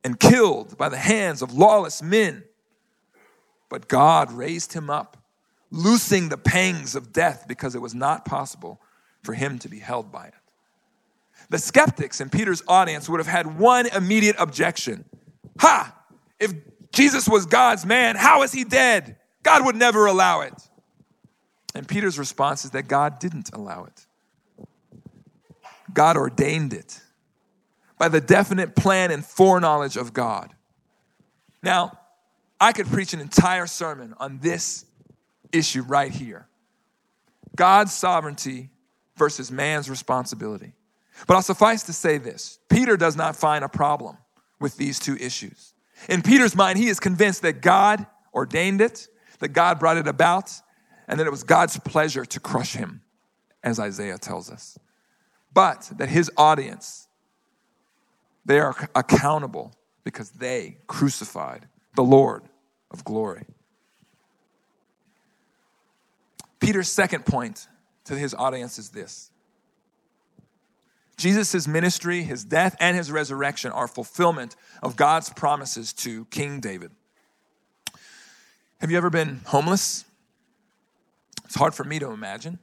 and 0.04 0.18
killed 0.18 0.78
by 0.78 0.88
the 0.88 0.96
hands 0.96 1.42
of 1.42 1.52
lawless 1.52 2.02
men. 2.02 2.44
But 3.68 3.88
God 3.88 4.32
raised 4.32 4.72
him 4.72 4.88
up, 4.88 5.16
loosing 5.70 6.28
the 6.28 6.38
pangs 6.38 6.94
of 6.94 7.12
death 7.12 7.44
because 7.46 7.74
it 7.74 7.82
was 7.82 7.94
not 7.94 8.24
possible 8.24 8.80
for 9.22 9.34
him 9.34 9.58
to 9.58 9.68
be 9.68 9.78
held 9.78 10.10
by 10.10 10.26
it. 10.26 10.34
The 11.50 11.58
skeptics 11.58 12.20
in 12.20 12.30
Peter's 12.30 12.62
audience 12.68 13.08
would 13.08 13.20
have 13.20 13.26
had 13.26 13.58
one 13.58 13.86
immediate 13.86 14.36
objection 14.38 15.04
Ha! 15.58 15.94
If 16.38 16.52
Jesus 16.92 17.28
was 17.28 17.46
God's 17.46 17.84
man, 17.84 18.16
how 18.16 18.42
is 18.42 18.52
he 18.52 18.64
dead? 18.64 19.16
God 19.42 19.64
would 19.64 19.76
never 19.76 20.06
allow 20.06 20.40
it. 20.42 20.54
And 21.74 21.86
Peter's 21.86 22.18
response 22.18 22.64
is 22.64 22.72
that 22.72 22.88
God 22.88 23.18
didn't 23.18 23.50
allow 23.52 23.84
it. 23.84 24.06
God 25.92 26.16
ordained 26.16 26.72
it 26.72 27.00
by 27.98 28.08
the 28.08 28.20
definite 28.20 28.76
plan 28.76 29.10
and 29.10 29.24
foreknowledge 29.24 29.96
of 29.96 30.12
God. 30.12 30.54
Now, 31.62 31.98
I 32.60 32.72
could 32.72 32.86
preach 32.86 33.12
an 33.12 33.20
entire 33.20 33.66
sermon 33.66 34.14
on 34.18 34.38
this 34.38 34.84
issue 35.52 35.82
right 35.82 36.12
here 36.12 36.46
God's 37.56 37.92
sovereignty 37.92 38.70
versus 39.16 39.50
man's 39.50 39.90
responsibility. 39.90 40.74
But 41.26 41.34
I'll 41.34 41.42
suffice 41.42 41.82
to 41.84 41.92
say 41.92 42.18
this 42.18 42.58
Peter 42.68 42.96
does 42.96 43.16
not 43.16 43.36
find 43.36 43.64
a 43.64 43.68
problem 43.68 44.16
with 44.60 44.76
these 44.76 44.98
two 44.98 45.16
issues. 45.16 45.74
In 46.08 46.22
Peter's 46.22 46.54
mind, 46.54 46.78
he 46.78 46.88
is 46.88 47.00
convinced 47.00 47.42
that 47.42 47.60
God 47.60 48.06
ordained 48.32 48.80
it, 48.80 49.08
that 49.40 49.48
God 49.48 49.80
brought 49.80 49.96
it 49.96 50.06
about, 50.06 50.52
and 51.08 51.18
that 51.18 51.26
it 51.26 51.30
was 51.30 51.42
God's 51.42 51.78
pleasure 51.80 52.24
to 52.26 52.38
crush 52.38 52.74
him, 52.74 53.00
as 53.64 53.80
Isaiah 53.80 54.18
tells 54.18 54.50
us. 54.50 54.78
But 55.52 55.90
that 55.96 56.10
his 56.10 56.30
audience, 56.36 57.08
they 58.44 58.60
are 58.60 58.76
accountable 58.94 59.72
because 60.04 60.30
they 60.30 60.76
crucified 60.86 61.66
the 61.96 62.04
Lord 62.04 62.42
of 62.90 63.04
glory. 63.04 63.46
Peter's 66.60 66.88
second 66.88 67.24
point 67.24 67.66
to 68.04 68.14
his 68.14 68.34
audience 68.34 68.78
is 68.78 68.90
this 68.90 69.30
Jesus' 71.16 71.66
ministry, 71.66 72.22
his 72.22 72.44
death, 72.44 72.76
and 72.78 72.96
his 72.96 73.10
resurrection 73.10 73.72
are 73.72 73.88
fulfillment 73.88 74.54
of 74.82 74.94
God's 74.96 75.30
promises 75.30 75.92
to 75.94 76.26
King 76.26 76.60
David. 76.60 76.92
Have 78.80 78.90
you 78.90 78.96
ever 78.96 79.10
been 79.10 79.40
homeless? 79.46 80.04
It's 81.48 81.56
hard 81.56 81.74
for 81.74 81.84
me 81.84 81.98
to 81.98 82.10
imagine, 82.10 82.58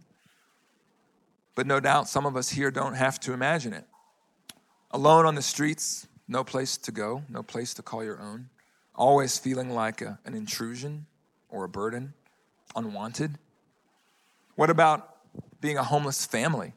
but 1.55 1.65
no 1.65 1.79
doubt 1.79 2.07
some 2.07 2.27
of 2.27 2.37
us 2.37 2.49
here 2.49 2.69
don't 2.69 2.93
have 2.93 3.19
to 3.21 3.33
imagine 3.33 3.73
it. 3.73 3.83
Alone 4.91 5.25
on 5.25 5.33
the 5.33 5.41
streets, 5.41 6.05
no 6.27 6.43
place 6.43 6.77
to 6.77 6.91
go, 6.91 7.23
no 7.27 7.41
place 7.41 7.73
to 7.73 7.81
call 7.81 8.03
your 8.03 8.21
own, 8.21 8.49
always 8.93 9.39
feeling 9.39 9.71
like 9.71 10.03
a, 10.03 10.19
an 10.23 10.35
intrusion 10.35 11.07
or 11.49 11.63
a 11.63 11.67
burden, 11.67 12.13
unwanted. 12.75 13.39
What 14.53 14.69
about 14.69 15.15
being 15.61 15.79
a 15.79 15.83
homeless 15.83 16.23
family? 16.23 16.73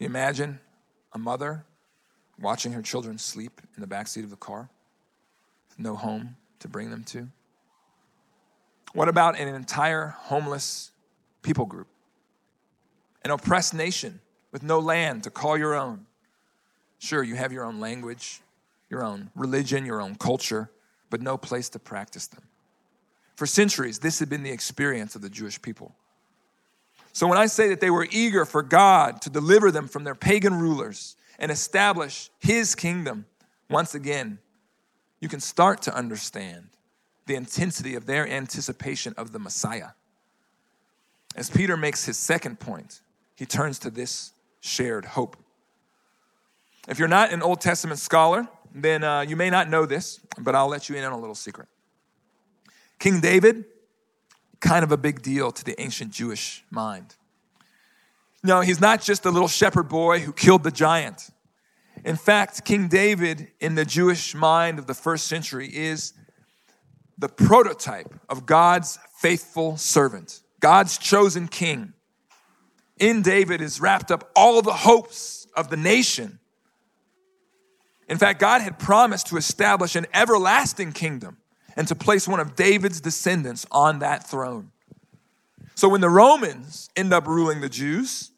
You 0.00 0.06
imagine 0.06 0.58
a 1.12 1.18
mother 1.20 1.64
watching 2.36 2.72
her 2.72 2.82
children 2.82 3.18
sleep 3.18 3.60
in 3.76 3.80
the 3.80 3.86
backseat 3.86 4.24
of 4.24 4.30
the 4.30 4.36
car, 4.36 4.70
no 5.78 5.94
home 5.94 6.34
to 6.58 6.66
bring 6.66 6.90
them 6.90 7.04
to? 7.04 7.28
What 8.94 9.08
about 9.08 9.38
an 9.38 9.48
entire 9.48 10.14
homeless 10.18 10.92
people 11.42 11.66
group? 11.66 11.88
An 13.24 13.30
oppressed 13.30 13.74
nation 13.74 14.20
with 14.52 14.62
no 14.62 14.78
land 14.78 15.24
to 15.24 15.30
call 15.30 15.58
your 15.58 15.74
own. 15.74 16.06
Sure, 17.00 17.22
you 17.22 17.34
have 17.34 17.52
your 17.52 17.64
own 17.64 17.80
language, 17.80 18.40
your 18.88 19.02
own 19.02 19.30
religion, 19.34 19.84
your 19.84 20.00
own 20.00 20.14
culture, 20.14 20.70
but 21.10 21.20
no 21.20 21.36
place 21.36 21.68
to 21.70 21.78
practice 21.80 22.28
them. 22.28 22.44
For 23.34 23.46
centuries, 23.46 23.98
this 23.98 24.20
had 24.20 24.30
been 24.30 24.44
the 24.44 24.52
experience 24.52 25.16
of 25.16 25.22
the 25.22 25.28
Jewish 25.28 25.60
people. 25.60 25.92
So 27.12 27.26
when 27.26 27.38
I 27.38 27.46
say 27.46 27.68
that 27.68 27.80
they 27.80 27.90
were 27.90 28.06
eager 28.10 28.44
for 28.44 28.62
God 28.62 29.20
to 29.22 29.30
deliver 29.30 29.72
them 29.72 29.88
from 29.88 30.04
their 30.04 30.14
pagan 30.14 30.54
rulers 30.54 31.16
and 31.40 31.50
establish 31.50 32.30
his 32.38 32.76
kingdom, 32.76 33.26
once 33.68 33.94
again, 33.94 34.38
you 35.20 35.28
can 35.28 35.40
start 35.40 35.82
to 35.82 35.94
understand 35.94 36.68
the 37.26 37.34
intensity 37.34 37.94
of 37.94 38.06
their 38.06 38.28
anticipation 38.28 39.14
of 39.16 39.32
the 39.32 39.38
Messiah. 39.38 39.90
As 41.36 41.50
Peter 41.50 41.76
makes 41.76 42.04
his 42.04 42.16
second 42.16 42.60
point, 42.60 43.00
he 43.34 43.46
turns 43.46 43.78
to 43.80 43.90
this 43.90 44.32
shared 44.60 45.04
hope. 45.04 45.36
If 46.88 46.98
you're 46.98 47.08
not 47.08 47.32
an 47.32 47.42
Old 47.42 47.60
Testament 47.60 47.98
scholar, 47.98 48.46
then 48.74 49.04
uh, 49.04 49.20
you 49.20 49.36
may 49.36 49.50
not 49.50 49.68
know 49.68 49.86
this, 49.86 50.20
but 50.38 50.54
I'll 50.54 50.68
let 50.68 50.88
you 50.88 50.96
in 50.96 51.04
on 51.04 51.12
a 51.12 51.18
little 51.18 51.34
secret. 51.34 51.68
King 52.98 53.20
David 53.20 53.64
kind 54.60 54.82
of 54.82 54.92
a 54.92 54.96
big 54.96 55.22
deal 55.22 55.50
to 55.52 55.64
the 55.64 55.78
ancient 55.80 56.10
Jewish 56.10 56.64
mind. 56.70 57.16
No, 58.42 58.60
he's 58.60 58.80
not 58.80 59.02
just 59.02 59.24
a 59.26 59.30
little 59.30 59.48
shepherd 59.48 59.88
boy 59.88 60.20
who 60.20 60.32
killed 60.32 60.64
the 60.64 60.70
giant. 60.70 61.30
In 62.04 62.16
fact, 62.16 62.64
King 62.64 62.88
David, 62.88 63.48
in 63.60 63.74
the 63.74 63.84
Jewish 63.84 64.34
mind 64.34 64.78
of 64.78 64.86
the 64.86 64.94
first 64.94 65.26
century, 65.26 65.68
is 65.68 66.12
the 67.18 67.28
prototype 67.28 68.12
of 68.28 68.46
God's 68.46 68.98
faithful 69.18 69.76
servant, 69.76 70.42
God's 70.60 70.98
chosen 70.98 71.48
king. 71.48 71.92
In 72.98 73.22
David 73.22 73.60
is 73.60 73.80
wrapped 73.80 74.10
up 74.10 74.30
all 74.36 74.62
the 74.62 74.72
hopes 74.72 75.46
of 75.56 75.68
the 75.68 75.76
nation. 75.76 76.38
In 78.08 78.18
fact, 78.18 78.38
God 78.38 78.60
had 78.60 78.78
promised 78.78 79.28
to 79.28 79.36
establish 79.36 79.96
an 79.96 80.06
everlasting 80.12 80.92
kingdom 80.92 81.38
and 81.76 81.88
to 81.88 81.94
place 81.94 82.28
one 82.28 82.40
of 82.40 82.54
David's 82.54 83.00
descendants 83.00 83.66
on 83.70 84.00
that 84.00 84.26
throne. 84.26 84.70
So 85.74 85.88
when 85.88 86.00
the 86.00 86.10
Romans 86.10 86.88
end 86.94 87.12
up 87.12 87.26
ruling 87.26 87.60
the 87.60 87.68
Jews 87.68 88.30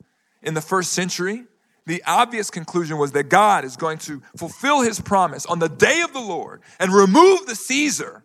in 0.43 0.55
the 0.55 0.61
first 0.61 0.93
century, 0.93 1.45
the 1.85 2.03
obvious 2.07 2.51
conclusion 2.51 2.99
was 2.99 3.13
that 3.13 3.25
God 3.25 3.65
is 3.65 3.77
going 3.77 3.99
to 3.99 4.23
fulfill 4.37 4.81
his 4.81 5.01
promise 5.01 5.47
on 5.47 5.59
the 5.59 5.69
day 5.69 6.01
of 6.01 6.13
the 6.13 6.21
Lord 6.21 6.63
and 6.81 6.93
remove 6.93 7.47
the 7.47 7.55
Caesar 7.55 8.25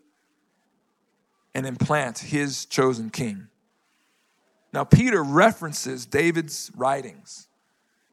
and 1.54 1.66
implant 1.66 2.20
his 2.20 2.66
chosen 2.66 3.10
king. 3.10 3.48
Now, 4.74 4.84
Peter 4.84 5.24
references 5.24 6.06
David's 6.06 6.72
writings 6.76 7.48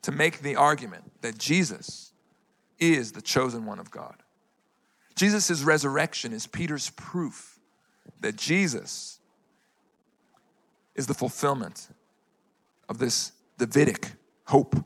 to 0.03 0.13
make 0.13 0.41
the 0.41 0.57
argument 0.57 1.13
that 1.21 1.39
Jesus 1.39 2.13
is 2.79 3.13
the 3.13 3.23
chosen 3.23 3.65
one 3.65 3.79
of 3.79 3.91
God. 3.91 4.17
Jesus' 5.15 5.63
resurrection 5.63 6.33
is 6.33 6.47
Peter's 6.47 6.91
proof 6.91 7.59
that 8.21 8.37
Jesus 8.37 9.19
is 10.95 11.07
the 11.07 11.15
fulfillment 11.15 11.89
of 12.89 12.99
this 12.99 13.33
Davidic 13.59 14.13
hope. 14.45 14.77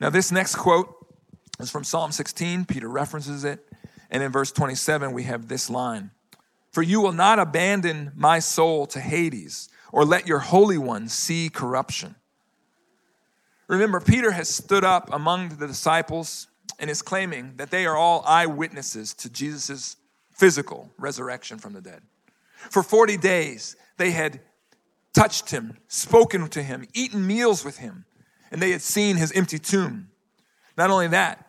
Now, 0.00 0.10
this 0.10 0.30
next 0.30 0.56
quote 0.56 0.94
is 1.58 1.70
from 1.70 1.84
Psalm 1.84 2.12
16. 2.12 2.66
Peter 2.66 2.88
references 2.88 3.44
it. 3.44 3.66
And 4.10 4.22
in 4.22 4.30
verse 4.30 4.52
27, 4.52 5.12
we 5.12 5.24
have 5.24 5.48
this 5.48 5.68
line 5.68 6.10
For 6.70 6.82
you 6.82 7.00
will 7.00 7.12
not 7.12 7.38
abandon 7.38 8.12
my 8.14 8.38
soul 8.38 8.86
to 8.86 9.00
Hades 9.00 9.68
or 9.92 10.04
let 10.04 10.26
your 10.26 10.38
Holy 10.38 10.78
One 10.78 11.08
see 11.08 11.48
corruption. 11.48 12.14
Remember, 13.68 14.00
Peter 14.00 14.30
has 14.32 14.48
stood 14.48 14.84
up 14.84 15.10
among 15.12 15.50
the 15.50 15.66
disciples 15.66 16.48
and 16.78 16.90
is 16.90 17.02
claiming 17.02 17.54
that 17.56 17.70
they 17.70 17.86
are 17.86 17.96
all 17.96 18.24
eyewitnesses 18.26 19.14
to 19.14 19.30
Jesus' 19.30 19.96
physical 20.30 20.90
resurrection 20.98 21.58
from 21.58 21.72
the 21.72 21.80
dead. 21.80 22.02
For 22.70 22.82
40 22.82 23.16
days, 23.16 23.76
they 23.96 24.10
had 24.10 24.40
touched 25.12 25.50
him, 25.50 25.76
spoken 25.88 26.48
to 26.48 26.62
him, 26.62 26.86
eaten 26.94 27.26
meals 27.26 27.64
with 27.64 27.78
him, 27.78 28.04
and 28.50 28.62
they 28.62 28.70
had 28.70 28.82
seen 28.82 29.16
his 29.16 29.32
empty 29.32 29.58
tomb. 29.58 30.08
Not 30.76 30.90
only 30.90 31.08
that, 31.08 31.44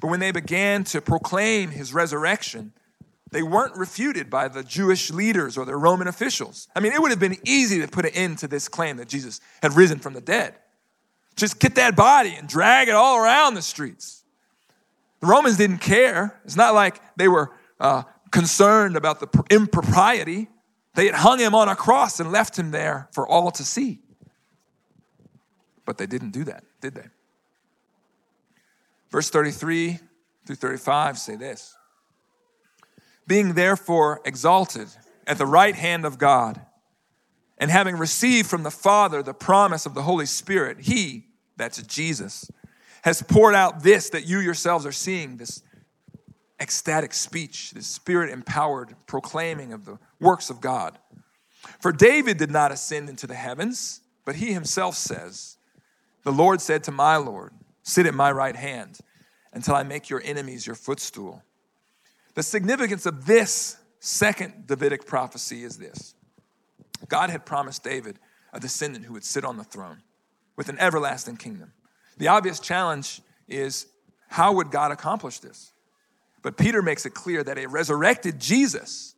but 0.00 0.08
when 0.08 0.20
they 0.20 0.32
began 0.32 0.84
to 0.84 1.00
proclaim 1.00 1.70
his 1.70 1.92
resurrection, 1.92 2.72
they 3.30 3.42
weren't 3.42 3.76
refuted 3.76 4.28
by 4.28 4.48
the 4.48 4.64
Jewish 4.64 5.10
leaders 5.10 5.56
or 5.56 5.64
the 5.64 5.76
Roman 5.76 6.08
officials. 6.08 6.68
I 6.74 6.80
mean, 6.80 6.92
it 6.92 7.00
would 7.00 7.10
have 7.10 7.20
been 7.20 7.38
easy 7.44 7.80
to 7.80 7.88
put 7.88 8.04
an 8.04 8.12
end 8.14 8.38
to 8.38 8.48
this 8.48 8.68
claim 8.68 8.96
that 8.96 9.08
Jesus 9.08 9.40
had 9.62 9.74
risen 9.74 9.98
from 10.00 10.14
the 10.14 10.20
dead. 10.20 10.54
Just 11.36 11.60
get 11.60 11.76
that 11.76 11.94
body 11.94 12.34
and 12.36 12.48
drag 12.48 12.88
it 12.88 12.94
all 12.94 13.18
around 13.18 13.54
the 13.54 13.62
streets. 13.62 14.24
The 15.20 15.26
Romans 15.26 15.56
didn't 15.56 15.78
care. 15.78 16.40
It's 16.44 16.56
not 16.56 16.74
like 16.74 17.00
they 17.16 17.28
were 17.28 17.52
uh, 17.78 18.02
concerned 18.30 18.96
about 18.96 19.20
the 19.20 19.44
impropriety. 19.50 20.48
They 20.94 21.06
had 21.06 21.14
hung 21.14 21.38
him 21.38 21.54
on 21.54 21.68
a 21.68 21.76
cross 21.76 22.18
and 22.18 22.32
left 22.32 22.58
him 22.58 22.72
there 22.72 23.08
for 23.12 23.28
all 23.28 23.50
to 23.52 23.64
see. 23.64 24.00
But 25.84 25.98
they 25.98 26.06
didn't 26.06 26.30
do 26.30 26.44
that, 26.44 26.64
did 26.80 26.94
they? 26.94 27.06
Verse 29.10 29.30
33 29.30 29.98
through 30.46 30.56
35 30.56 31.18
say 31.18 31.36
this 31.36 31.76
Being 33.30 33.54
therefore 33.54 34.20
exalted 34.24 34.88
at 35.24 35.38
the 35.38 35.46
right 35.46 35.76
hand 35.76 36.04
of 36.04 36.18
God, 36.18 36.60
and 37.58 37.70
having 37.70 37.96
received 37.96 38.50
from 38.50 38.64
the 38.64 38.72
Father 38.72 39.22
the 39.22 39.32
promise 39.32 39.86
of 39.86 39.94
the 39.94 40.02
Holy 40.02 40.26
Spirit, 40.26 40.80
he, 40.80 41.28
that's 41.56 41.80
Jesus, 41.80 42.50
has 43.02 43.22
poured 43.22 43.54
out 43.54 43.84
this 43.84 44.10
that 44.10 44.26
you 44.26 44.40
yourselves 44.40 44.84
are 44.84 44.90
seeing, 44.90 45.36
this 45.36 45.62
ecstatic 46.58 47.12
speech, 47.12 47.70
this 47.70 47.86
spirit 47.86 48.32
empowered 48.32 48.96
proclaiming 49.06 49.72
of 49.72 49.84
the 49.84 50.00
works 50.18 50.50
of 50.50 50.60
God. 50.60 50.98
For 51.78 51.92
David 51.92 52.36
did 52.36 52.50
not 52.50 52.72
ascend 52.72 53.08
into 53.08 53.28
the 53.28 53.36
heavens, 53.36 54.00
but 54.24 54.34
he 54.34 54.52
himself 54.52 54.96
says, 54.96 55.56
The 56.24 56.32
Lord 56.32 56.60
said 56.60 56.82
to 56.82 56.90
my 56.90 57.16
Lord, 57.16 57.52
Sit 57.84 58.06
at 58.06 58.14
my 58.14 58.32
right 58.32 58.56
hand 58.56 58.98
until 59.52 59.76
I 59.76 59.84
make 59.84 60.10
your 60.10 60.20
enemies 60.24 60.66
your 60.66 60.74
footstool. 60.74 61.44
The 62.40 62.44
significance 62.44 63.04
of 63.04 63.26
this 63.26 63.76
second 63.98 64.66
Davidic 64.66 65.04
prophecy 65.04 65.62
is 65.62 65.76
this 65.76 66.14
God 67.06 67.28
had 67.28 67.44
promised 67.44 67.84
David 67.84 68.18
a 68.54 68.58
descendant 68.58 69.04
who 69.04 69.12
would 69.12 69.26
sit 69.26 69.44
on 69.44 69.58
the 69.58 69.62
throne 69.62 69.98
with 70.56 70.70
an 70.70 70.78
everlasting 70.78 71.36
kingdom. 71.36 71.74
The 72.16 72.28
obvious 72.28 72.58
challenge 72.58 73.20
is 73.46 73.88
how 74.28 74.54
would 74.54 74.70
God 74.70 74.90
accomplish 74.90 75.40
this? 75.40 75.74
But 76.40 76.56
Peter 76.56 76.80
makes 76.80 77.04
it 77.04 77.12
clear 77.12 77.44
that 77.44 77.58
a 77.58 77.68
resurrected 77.68 78.40
Jesus 78.40 79.14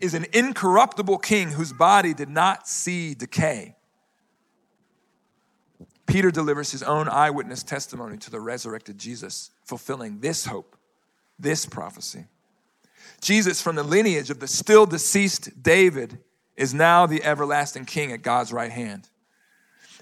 is 0.00 0.14
an 0.14 0.26
incorruptible 0.32 1.18
king 1.18 1.52
whose 1.52 1.72
body 1.72 2.12
did 2.12 2.28
not 2.28 2.66
see 2.66 3.14
decay. 3.14 3.76
Peter 6.06 6.32
delivers 6.32 6.72
his 6.72 6.82
own 6.82 7.08
eyewitness 7.08 7.62
testimony 7.62 8.16
to 8.16 8.32
the 8.32 8.40
resurrected 8.40 8.98
Jesus, 8.98 9.52
fulfilling 9.64 10.18
this 10.18 10.46
hope, 10.46 10.76
this 11.38 11.66
prophecy. 11.66 12.26
Jesus, 13.20 13.60
from 13.60 13.76
the 13.76 13.82
lineage 13.82 14.30
of 14.30 14.40
the 14.40 14.46
still 14.46 14.86
deceased 14.86 15.62
David, 15.62 16.18
is 16.56 16.74
now 16.74 17.06
the 17.06 17.22
everlasting 17.24 17.84
king 17.84 18.12
at 18.12 18.22
God's 18.22 18.52
right 18.52 18.70
hand. 18.70 19.08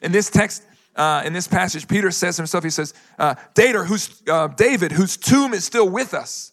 In 0.03 0.13
this 0.13 0.29
text, 0.29 0.65
uh, 0.97 1.23
in 1.25 1.33
this 1.33 1.49
passage, 1.49 1.89
Peter 1.89 2.11
says 2.11 2.37
himself, 2.37 2.65
he 2.65 2.71
says, 2.71 2.93
uh, 3.19 3.35
David, 3.55 3.87
whose, 3.87 4.23
uh, 4.29 4.49
David, 4.49 4.93
whose 4.93 5.17
tomb 5.17 5.55
is 5.55 5.65
still 5.65 5.89
with 5.89 6.13
us. 6.13 6.53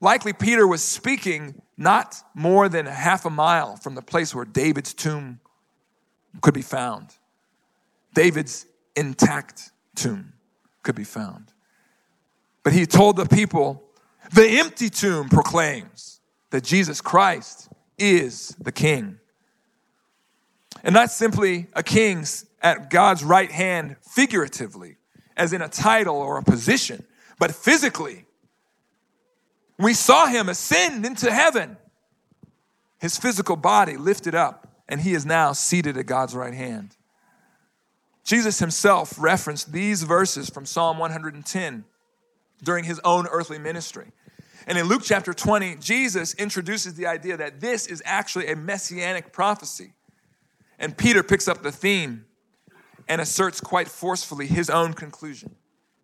Likely, 0.00 0.32
Peter 0.32 0.66
was 0.66 0.82
speaking 0.82 1.60
not 1.76 2.16
more 2.34 2.68
than 2.68 2.86
half 2.86 3.24
a 3.24 3.30
mile 3.30 3.76
from 3.76 3.94
the 3.94 4.02
place 4.02 4.34
where 4.34 4.44
David's 4.44 4.94
tomb 4.94 5.40
could 6.40 6.54
be 6.54 6.62
found. 6.62 7.08
David's 8.14 8.66
intact 8.96 9.70
tomb 9.94 10.32
could 10.82 10.94
be 10.94 11.04
found. 11.04 11.52
But 12.62 12.72
he 12.72 12.86
told 12.86 13.16
the 13.16 13.26
people, 13.26 13.82
the 14.32 14.46
empty 14.60 14.90
tomb 14.90 15.28
proclaims 15.28 16.20
that 16.50 16.64
Jesus 16.64 17.00
Christ 17.00 17.68
is 17.98 18.54
the 18.60 18.72
king. 18.72 19.18
And 20.82 20.94
not 20.94 21.10
simply 21.10 21.66
a 21.74 21.82
king 21.82 22.24
at 22.62 22.90
God's 22.90 23.24
right 23.24 23.50
hand 23.50 23.96
figuratively, 24.02 24.96
as 25.36 25.52
in 25.52 25.62
a 25.62 25.68
title 25.68 26.16
or 26.16 26.38
a 26.38 26.42
position, 26.42 27.04
but 27.38 27.54
physically. 27.54 28.24
We 29.78 29.94
saw 29.94 30.26
him 30.26 30.48
ascend 30.48 31.06
into 31.06 31.32
heaven, 31.32 31.76
his 32.98 33.16
physical 33.16 33.56
body 33.56 33.96
lifted 33.96 34.34
up, 34.34 34.84
and 34.88 35.00
he 35.00 35.14
is 35.14 35.24
now 35.24 35.52
seated 35.52 35.96
at 35.96 36.06
God's 36.06 36.34
right 36.34 36.54
hand. 36.54 36.96
Jesus 38.24 38.58
himself 38.58 39.14
referenced 39.18 39.72
these 39.72 40.02
verses 40.02 40.50
from 40.50 40.66
Psalm 40.66 40.98
110 40.98 41.84
during 42.62 42.84
his 42.84 43.00
own 43.00 43.26
earthly 43.30 43.58
ministry. 43.58 44.12
And 44.66 44.78
in 44.78 44.86
Luke 44.86 45.02
chapter 45.04 45.32
20, 45.32 45.76
Jesus 45.76 46.34
introduces 46.34 46.94
the 46.94 47.06
idea 47.06 47.36
that 47.36 47.60
this 47.60 47.86
is 47.86 48.02
actually 48.04 48.48
a 48.48 48.56
messianic 48.56 49.32
prophecy. 49.32 49.92
And 50.78 50.96
Peter 50.96 51.22
picks 51.22 51.48
up 51.48 51.62
the 51.62 51.72
theme 51.72 52.24
and 53.08 53.20
asserts 53.20 53.60
quite 53.60 53.88
forcefully 53.88 54.46
his 54.46 54.70
own 54.70 54.94
conclusion 54.94 55.56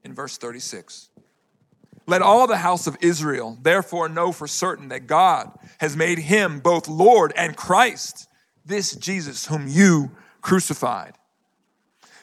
in 0.05 0.14
verse 0.14 0.38
36. 0.38 1.11
Let 2.07 2.23
all 2.23 2.47
the 2.47 2.59
house 2.59 2.87
of 2.87 2.97
Israel 3.01 3.59
therefore 3.61 4.09
know 4.09 4.33
for 4.33 4.47
certain 4.47 4.88
that 4.88 5.07
God 5.07 5.51
has 5.79 5.97
made 5.97 6.19
him 6.19 6.61
both 6.61 6.88
Lord 6.88 7.33
and 7.37 7.57
Christ, 7.57 8.29
this 8.64 8.95
Jesus 8.95 9.47
whom 9.47 9.66
you 9.66 10.12
crucified. 10.40 11.14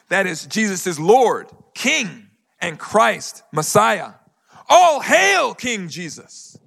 That 0.08 0.26
is, 0.26 0.46
Jesus 0.46 0.86
is 0.86 0.98
Lord, 0.98 1.48
King, 1.74 2.28
and 2.60 2.78
Christ, 2.78 3.42
Messiah. 3.52 4.12
All 4.68 5.00
hail 5.00 5.54
King 5.54 5.88
Jesus. 5.88 6.58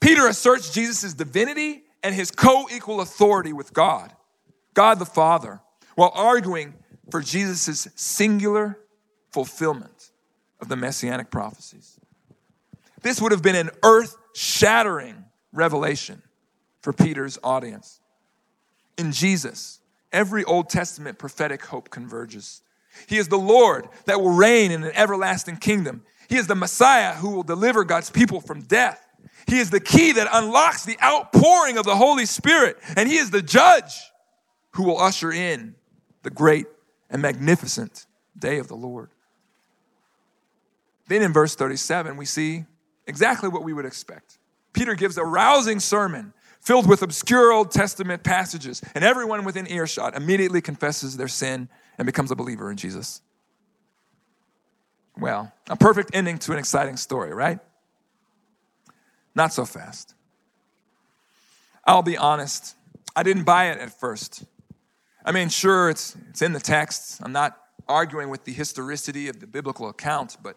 Peter 0.00 0.26
asserts 0.26 0.70
Jesus' 0.70 1.14
divinity 1.14 1.84
and 2.02 2.14
his 2.14 2.30
co 2.30 2.66
equal 2.70 3.00
authority 3.00 3.52
with 3.52 3.72
God, 3.72 4.12
God 4.74 4.98
the 4.98 5.06
Father, 5.06 5.60
while 5.94 6.12
arguing 6.14 6.74
for 7.10 7.20
Jesus' 7.20 7.88
singular 7.96 8.78
fulfillment 9.30 10.10
of 10.60 10.68
the 10.68 10.76
messianic 10.76 11.30
prophecies. 11.30 11.98
This 13.02 13.20
would 13.20 13.32
have 13.32 13.42
been 13.42 13.56
an 13.56 13.70
earth 13.82 14.16
shattering 14.34 15.24
revelation 15.52 16.22
for 16.82 16.92
Peter's 16.92 17.38
audience. 17.42 18.00
In 18.96 19.12
Jesus, 19.12 19.80
every 20.12 20.44
Old 20.44 20.68
Testament 20.68 21.18
prophetic 21.18 21.66
hope 21.66 21.90
converges. 21.90 22.62
He 23.06 23.18
is 23.18 23.28
the 23.28 23.38
Lord 23.38 23.88
that 24.06 24.20
will 24.20 24.30
reign 24.30 24.70
in 24.70 24.84
an 24.84 24.92
everlasting 24.94 25.56
kingdom. 25.56 26.02
He 26.28 26.36
is 26.36 26.46
the 26.46 26.54
Messiah 26.54 27.14
who 27.14 27.30
will 27.30 27.42
deliver 27.42 27.84
God's 27.84 28.10
people 28.10 28.40
from 28.40 28.62
death. 28.62 29.04
He 29.46 29.58
is 29.58 29.70
the 29.70 29.80
key 29.80 30.12
that 30.12 30.28
unlocks 30.32 30.84
the 30.84 30.98
outpouring 31.02 31.76
of 31.76 31.84
the 31.84 31.96
Holy 31.96 32.26
Spirit. 32.26 32.78
And 32.96 33.08
He 33.08 33.16
is 33.16 33.30
the 33.30 33.42
judge 33.42 33.92
who 34.72 34.84
will 34.84 35.00
usher 35.00 35.32
in 35.32 35.74
the 36.22 36.30
great 36.30 36.66
and 37.10 37.20
magnificent 37.20 38.06
day 38.38 38.58
of 38.58 38.68
the 38.68 38.76
Lord. 38.76 39.10
Then 41.08 41.22
in 41.22 41.32
verse 41.32 41.56
37, 41.56 42.16
we 42.16 42.24
see 42.24 42.64
exactly 43.06 43.48
what 43.48 43.64
we 43.64 43.72
would 43.72 43.84
expect. 43.84 44.38
Peter 44.72 44.94
gives 44.94 45.18
a 45.18 45.24
rousing 45.24 45.80
sermon 45.80 46.32
filled 46.60 46.88
with 46.88 47.02
obscure 47.02 47.52
Old 47.52 47.72
Testament 47.72 48.22
passages, 48.22 48.80
and 48.94 49.02
everyone 49.02 49.44
within 49.44 49.66
earshot 49.66 50.14
immediately 50.14 50.60
confesses 50.60 51.16
their 51.16 51.26
sin 51.26 51.68
and 52.00 52.06
becomes 52.06 52.30
a 52.30 52.34
believer 52.34 52.70
in 52.70 52.78
Jesus. 52.78 53.20
Well, 55.18 55.52
a 55.68 55.76
perfect 55.76 56.12
ending 56.14 56.38
to 56.38 56.52
an 56.52 56.58
exciting 56.58 56.96
story, 56.96 57.34
right? 57.34 57.58
Not 59.34 59.52
so 59.52 59.66
fast. 59.66 60.14
I'll 61.84 62.00
be 62.00 62.16
honest, 62.16 62.74
I 63.14 63.22
didn't 63.22 63.44
buy 63.44 63.66
it 63.66 63.78
at 63.78 64.00
first. 64.00 64.44
I 65.26 65.32
mean, 65.32 65.50
sure, 65.50 65.90
it's, 65.90 66.16
it's 66.30 66.40
in 66.40 66.54
the 66.54 66.58
text. 66.58 67.20
I'm 67.22 67.32
not 67.32 67.58
arguing 67.86 68.30
with 68.30 68.44
the 68.44 68.52
historicity 68.52 69.28
of 69.28 69.38
the 69.38 69.46
biblical 69.46 69.90
account, 69.90 70.38
but 70.42 70.56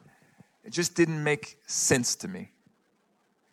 it 0.63 0.69
just 0.69 0.95
didn't 0.95 1.21
make 1.21 1.60
sense 1.67 2.15
to 2.15 2.29
me. 2.29 2.51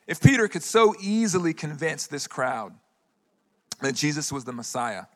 If 0.07 0.21
Peter 0.21 0.47
could 0.47 0.63
so 0.63 0.95
easily 1.01 1.53
convince 1.53 2.07
this 2.07 2.29
crowd 2.29 2.73
that 3.81 3.97
Jesus 3.97 4.31
was 4.31 4.45
the 4.45 4.53
Messiah, 4.53 5.07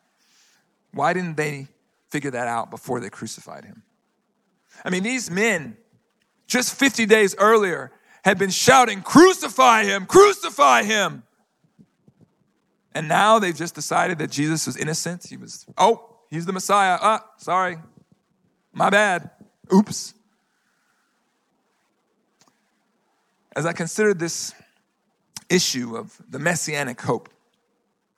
why 0.91 1.13
didn't 1.13 1.37
they 1.37 1.69
figure 2.11 2.31
that 2.31 2.47
out 2.47 2.71
before 2.71 3.01
they 3.01 3.11
crucified 3.11 3.65
him? 3.65 3.83
I 4.85 4.91
mean, 4.91 5.03
these 5.03 5.31
men, 5.31 5.77
just 6.47 6.75
50 6.75 7.07
days 7.07 7.35
earlier, 7.39 7.93
had 8.25 8.39
been 8.39 8.51
shouting, 8.51 9.03
Crucify 9.03 9.85
him, 9.85 10.07
crucify 10.07 10.83
him. 10.83 11.23
And 12.95 13.09
now 13.09 13.39
they've 13.39 13.57
just 13.57 13.75
decided 13.75 14.19
that 14.19 14.31
Jesus 14.31 14.67
was 14.67 14.77
innocent. 14.77 15.27
He 15.29 15.37
was, 15.37 15.67
oh, 15.77 16.17
he's 16.31 16.47
the 16.47 16.53
Messiah. 16.53 16.97
Ah, 17.01 17.25
sorry. 17.39 17.79
My 18.73 18.89
bad. 18.89 19.31
Oops. 19.73 20.15
As 23.57 23.67
I 23.67 23.73
considered 23.73 24.19
this 24.19 24.55
issue 25.49 25.97
of 25.97 26.17
the 26.29 26.39
messianic 26.39 27.01
hope 27.01 27.29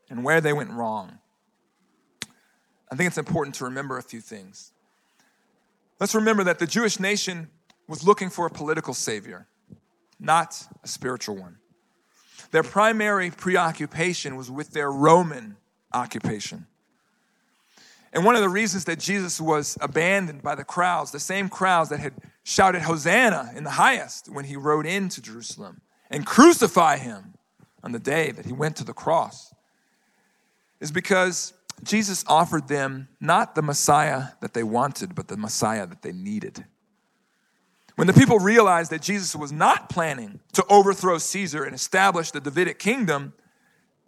and 0.09 0.25
where 0.25 0.41
they 0.41 0.53
went 0.53 0.71
wrong, 0.71 1.19
I 2.91 2.95
think 2.95 3.09
it's 3.09 3.19
important 3.19 3.57
to 3.57 3.65
remember 3.65 3.99
a 3.99 4.03
few 4.03 4.21
things. 4.21 4.73
Let's 5.99 6.15
remember 6.15 6.45
that 6.45 6.59
the 6.59 6.67
Jewish 6.67 7.01
nation 7.01 7.49
was 7.89 8.05
looking 8.05 8.31
for 8.31 8.47
a 8.47 8.51
political 8.51 8.95
savior, 8.95 9.47
not 10.21 10.67
a 10.85 10.89
spiritual 10.89 11.37
one. 11.37 11.57
Their 12.51 12.63
primary 12.63 13.31
preoccupation 13.31 14.37
was 14.37 14.51
with 14.51 14.71
their 14.71 14.91
Roman 14.91 15.57
occupation. 15.93 16.67
And 18.13 18.25
one 18.25 18.35
of 18.35 18.41
the 18.41 18.49
reasons 18.49 18.85
that 18.85 18.99
Jesus 18.99 19.41
was 19.41 19.77
abandoned 19.81 20.43
by 20.43 20.55
the 20.55 20.65
crowds, 20.65 21.11
the 21.11 21.21
same 21.21 21.49
crowds 21.49 21.91
that 21.91 22.01
had 22.01 22.15
shouted 22.45 22.83
Hosanna 22.83 23.53
in 23.55 23.65
the 23.65 23.71
highest 23.71 24.29
when 24.29 24.45
he 24.45 24.57
rode 24.57 24.87
into 24.87 25.21
Jerusalem 25.21 25.81
and 26.11 26.25
crucify 26.25 26.99
him 26.99 27.35
on 27.83 27.93
the 27.93 27.99
day 27.99 28.31
that 28.31 28.47
he 28.47 28.53
went 28.53 28.77
to 28.77 28.85
the 28.85 28.93
cross, 28.93 29.53
is 30.81 30.91
because 30.91 31.53
Jesus 31.83 32.25
offered 32.27 32.69
them 32.69 33.09
not 33.21 33.55
the 33.55 33.63
Messiah 33.63 34.29
that 34.41 34.55
they 34.55 34.63
wanted, 34.63 35.15
but 35.15 35.29
the 35.29 35.37
Messiah 35.37 35.87
that 35.87 36.03
they 36.03 36.13
needed. 36.13 36.65
When 37.97 38.07
the 38.07 38.13
people 38.13 38.39
realized 38.39 38.91
that 38.91 39.03
Jesus 39.03 39.35
was 39.35 39.53
not 39.53 39.89
planning 39.89 40.41
to 40.53 40.65
overthrow 40.69 41.19
Caesar 41.19 41.65
and 41.65 41.75
establish 41.75 42.31
the 42.31 42.41
Davidic 42.41 42.79
kingdom, 42.79 43.33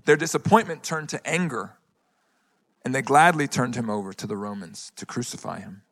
their 0.04 0.16
disappointment 0.16 0.82
turned 0.82 1.08
to 1.10 1.26
anger, 1.26 1.78
and 2.84 2.94
they 2.94 3.02
gladly 3.02 3.48
turned 3.48 3.76
him 3.76 3.88
over 3.88 4.12
to 4.12 4.26
the 4.26 4.36
Romans 4.36 4.92
to 4.96 5.06
crucify 5.06 5.60
him. 5.60 5.82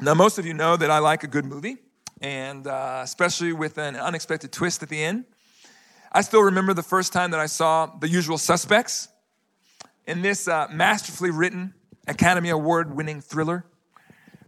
Now, 0.00 0.14
most 0.14 0.38
of 0.38 0.46
you 0.46 0.54
know 0.54 0.76
that 0.76 0.90
I 0.90 0.98
like 0.98 1.24
a 1.24 1.26
good 1.26 1.44
movie, 1.44 1.76
and 2.20 2.66
uh, 2.66 3.00
especially 3.02 3.52
with 3.52 3.78
an 3.78 3.96
unexpected 3.96 4.52
twist 4.52 4.82
at 4.82 4.88
the 4.88 5.02
end. 5.02 5.24
I 6.10 6.22
still 6.22 6.42
remember 6.42 6.72
the 6.72 6.82
first 6.82 7.12
time 7.12 7.32
that 7.32 7.40
I 7.40 7.46
saw 7.46 7.86
The 7.86 8.08
Usual 8.08 8.38
Suspects 8.38 9.08
in 10.08 10.22
this 10.22 10.48
uh, 10.48 10.66
masterfully 10.72 11.30
written 11.30 11.74
Academy 12.08 12.48
Award 12.48 12.96
winning 12.96 13.20
thriller. 13.20 13.66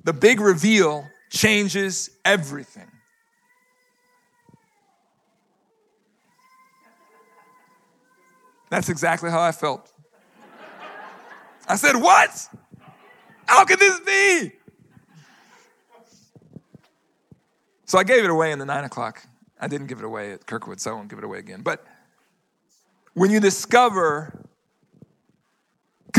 The 0.02 0.14
big 0.14 0.40
reveal 0.40 1.06
changes 1.28 2.10
everything. 2.24 2.90
That's 8.70 8.88
exactly 8.88 9.30
how 9.30 9.40
I 9.40 9.52
felt. 9.52 9.92
I 11.68 11.76
said, 11.76 11.94
What? 11.96 12.48
How 13.46 13.64
could 13.64 13.78
this 13.78 14.00
be? 14.00 14.52
So 17.84 17.98
I 17.98 18.04
gave 18.04 18.24
it 18.24 18.30
away 18.30 18.52
in 18.52 18.58
the 18.58 18.64
nine 18.64 18.84
o'clock. 18.84 19.22
I 19.60 19.68
didn't 19.68 19.88
give 19.88 19.98
it 19.98 20.04
away 20.04 20.32
at 20.32 20.46
Kirkwood, 20.46 20.80
so 20.80 20.92
I 20.92 20.94
won't 20.94 21.08
give 21.08 21.18
it 21.18 21.24
away 21.24 21.38
again. 21.38 21.60
But 21.60 21.84
when 23.12 23.30
you 23.30 23.40
discover 23.40 24.39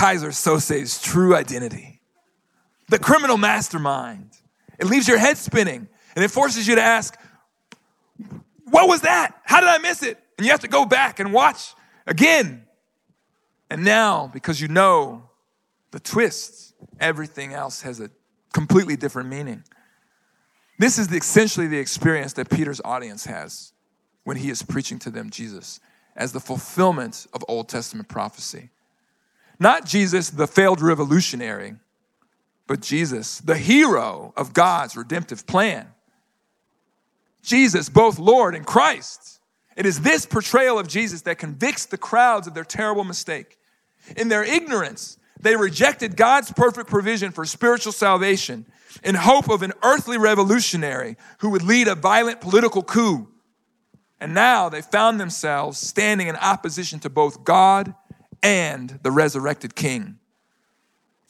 Keyser 0.01 0.29
Söze's 0.29 0.99
true 0.99 1.35
identity, 1.35 2.01
the 2.89 2.97
criminal 2.97 3.37
mastermind, 3.37 4.31
it 4.79 4.87
leaves 4.87 5.07
your 5.07 5.19
head 5.19 5.37
spinning 5.37 5.87
and 6.15 6.25
it 6.25 6.31
forces 6.31 6.67
you 6.67 6.73
to 6.73 6.81
ask, 6.81 7.15
What 8.71 8.87
was 8.87 9.01
that? 9.01 9.39
How 9.43 9.59
did 9.59 9.69
I 9.69 9.77
miss 9.77 10.01
it? 10.01 10.17
And 10.39 10.45
you 10.45 10.51
have 10.51 10.61
to 10.61 10.67
go 10.67 10.85
back 10.85 11.19
and 11.19 11.31
watch 11.31 11.75
again. 12.07 12.65
And 13.69 13.85
now, 13.85 14.31
because 14.33 14.59
you 14.59 14.67
know 14.67 15.29
the 15.91 15.99
twists, 15.99 16.73
everything 16.99 17.53
else 17.53 17.83
has 17.83 17.99
a 17.99 18.09
completely 18.53 18.95
different 18.95 19.29
meaning. 19.29 19.63
This 20.79 20.97
is 20.97 21.13
essentially 21.13 21.67
the 21.67 21.77
experience 21.77 22.33
that 22.33 22.49
Peter's 22.49 22.81
audience 22.83 23.25
has 23.25 23.71
when 24.23 24.37
he 24.37 24.49
is 24.49 24.63
preaching 24.63 24.97
to 24.97 25.11
them 25.11 25.29
Jesus 25.29 25.79
as 26.15 26.31
the 26.31 26.39
fulfillment 26.39 27.27
of 27.33 27.45
Old 27.47 27.69
Testament 27.69 28.09
prophecy. 28.09 28.71
Not 29.61 29.85
Jesus, 29.85 30.31
the 30.31 30.47
failed 30.47 30.81
revolutionary, 30.81 31.75
but 32.65 32.81
Jesus, 32.81 33.37
the 33.37 33.55
hero 33.55 34.33
of 34.35 34.53
God's 34.53 34.97
redemptive 34.97 35.45
plan. 35.45 35.87
Jesus, 37.43 37.87
both 37.87 38.17
Lord 38.17 38.55
and 38.55 38.65
Christ. 38.65 39.39
It 39.77 39.85
is 39.85 40.01
this 40.01 40.25
portrayal 40.25 40.79
of 40.79 40.87
Jesus 40.87 41.21
that 41.21 41.37
convicts 41.37 41.85
the 41.85 41.99
crowds 41.99 42.47
of 42.47 42.55
their 42.55 42.63
terrible 42.63 43.03
mistake. 43.03 43.59
In 44.17 44.29
their 44.29 44.43
ignorance, 44.43 45.19
they 45.39 45.55
rejected 45.55 46.17
God's 46.17 46.51
perfect 46.51 46.89
provision 46.89 47.31
for 47.31 47.45
spiritual 47.45 47.93
salvation 47.93 48.65
in 49.03 49.13
hope 49.13 49.47
of 49.47 49.61
an 49.61 49.73
earthly 49.83 50.17
revolutionary 50.17 51.17
who 51.41 51.51
would 51.51 51.61
lead 51.61 51.87
a 51.87 51.93
violent 51.93 52.41
political 52.41 52.81
coup. 52.81 53.27
And 54.19 54.33
now 54.33 54.69
they 54.69 54.81
found 54.81 55.19
themselves 55.19 55.77
standing 55.77 56.25
in 56.25 56.35
opposition 56.35 56.99
to 57.01 57.11
both 57.11 57.43
God 57.43 57.93
and 58.43 58.99
the 59.03 59.11
resurrected 59.11 59.75
king. 59.75 60.17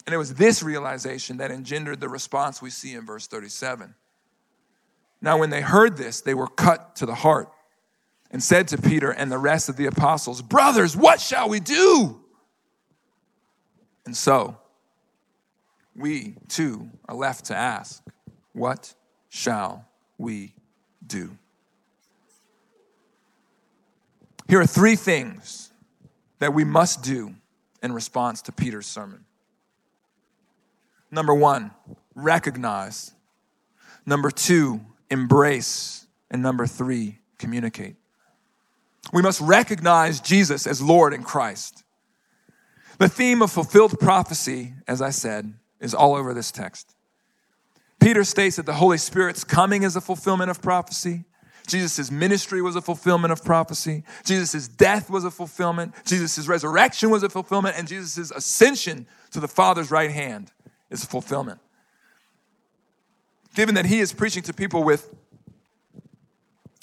And 0.06 0.14
it 0.14 0.18
was 0.18 0.34
this 0.34 0.62
realization 0.62 1.36
that 1.36 1.50
engendered 1.50 2.00
the 2.00 2.08
response 2.08 2.60
we 2.60 2.70
see 2.70 2.94
in 2.94 3.06
verse 3.06 3.26
37. 3.26 3.94
Now, 5.20 5.38
when 5.38 5.50
they 5.50 5.60
heard 5.60 5.96
this, 5.96 6.20
they 6.20 6.34
were 6.34 6.48
cut 6.48 6.96
to 6.96 7.06
the 7.06 7.14
heart 7.14 7.48
and 8.30 8.42
said 8.42 8.68
to 8.68 8.78
Peter 8.78 9.10
and 9.10 9.30
the 9.30 9.38
rest 9.38 9.68
of 9.68 9.76
the 9.76 9.86
apostles, 9.86 10.42
Brothers, 10.42 10.96
what 10.96 11.20
shall 11.20 11.48
we 11.48 11.60
do? 11.60 12.20
And 14.04 14.16
so, 14.16 14.56
we 15.94 16.34
too 16.48 16.90
are 17.08 17.14
left 17.14 17.46
to 17.46 17.56
ask, 17.56 18.02
What 18.52 18.94
shall 19.28 19.86
we 20.18 20.54
do? 21.06 21.36
Here 24.48 24.60
are 24.60 24.66
three 24.66 24.96
things 24.96 25.71
that 26.42 26.52
we 26.52 26.64
must 26.64 27.04
do 27.04 27.32
in 27.84 27.92
response 27.92 28.42
to 28.42 28.50
Peter's 28.50 28.86
sermon. 28.86 29.24
Number 31.08 31.32
one, 31.32 31.70
recognize. 32.16 33.12
Number 34.04 34.28
two, 34.28 34.80
embrace. 35.08 36.04
And 36.32 36.42
number 36.42 36.66
three, 36.66 37.20
communicate. 37.38 37.94
We 39.12 39.22
must 39.22 39.40
recognize 39.40 40.20
Jesus 40.20 40.66
as 40.66 40.82
Lord 40.82 41.14
and 41.14 41.24
Christ. 41.24 41.84
The 42.98 43.08
theme 43.08 43.40
of 43.40 43.52
fulfilled 43.52 44.00
prophecy, 44.00 44.74
as 44.88 45.00
I 45.00 45.10
said, 45.10 45.54
is 45.78 45.94
all 45.94 46.16
over 46.16 46.34
this 46.34 46.50
text. 46.50 46.96
Peter 48.00 48.24
states 48.24 48.56
that 48.56 48.66
the 48.66 48.74
Holy 48.74 48.98
Spirit's 48.98 49.44
coming 49.44 49.84
is 49.84 49.94
a 49.94 50.00
fulfillment 50.00 50.50
of 50.50 50.60
prophecy. 50.60 51.24
Jesus' 51.66 52.10
ministry 52.10 52.60
was 52.60 52.76
a 52.76 52.80
fulfillment 52.80 53.32
of 53.32 53.44
prophecy. 53.44 54.04
Jesus' 54.24 54.68
death 54.68 55.08
was 55.08 55.24
a 55.24 55.30
fulfillment. 55.30 55.94
Jesus' 56.04 56.48
resurrection 56.48 57.10
was 57.10 57.22
a 57.22 57.28
fulfillment. 57.28 57.76
And 57.78 57.86
Jesus' 57.86 58.30
ascension 58.30 59.06
to 59.30 59.40
the 59.40 59.48
Father's 59.48 59.90
right 59.90 60.10
hand 60.10 60.50
is 60.90 61.04
fulfillment. 61.04 61.60
Given 63.54 63.74
that 63.74 63.86
he 63.86 64.00
is 64.00 64.12
preaching 64.12 64.42
to 64.44 64.52
people 64.52 64.82
with 64.82 65.14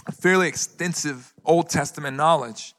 a 0.08 0.12
fairly 0.12 0.48
extensive 0.48 1.34
Old 1.44 1.70
Testament 1.70 2.16
knowledge, 2.16 2.74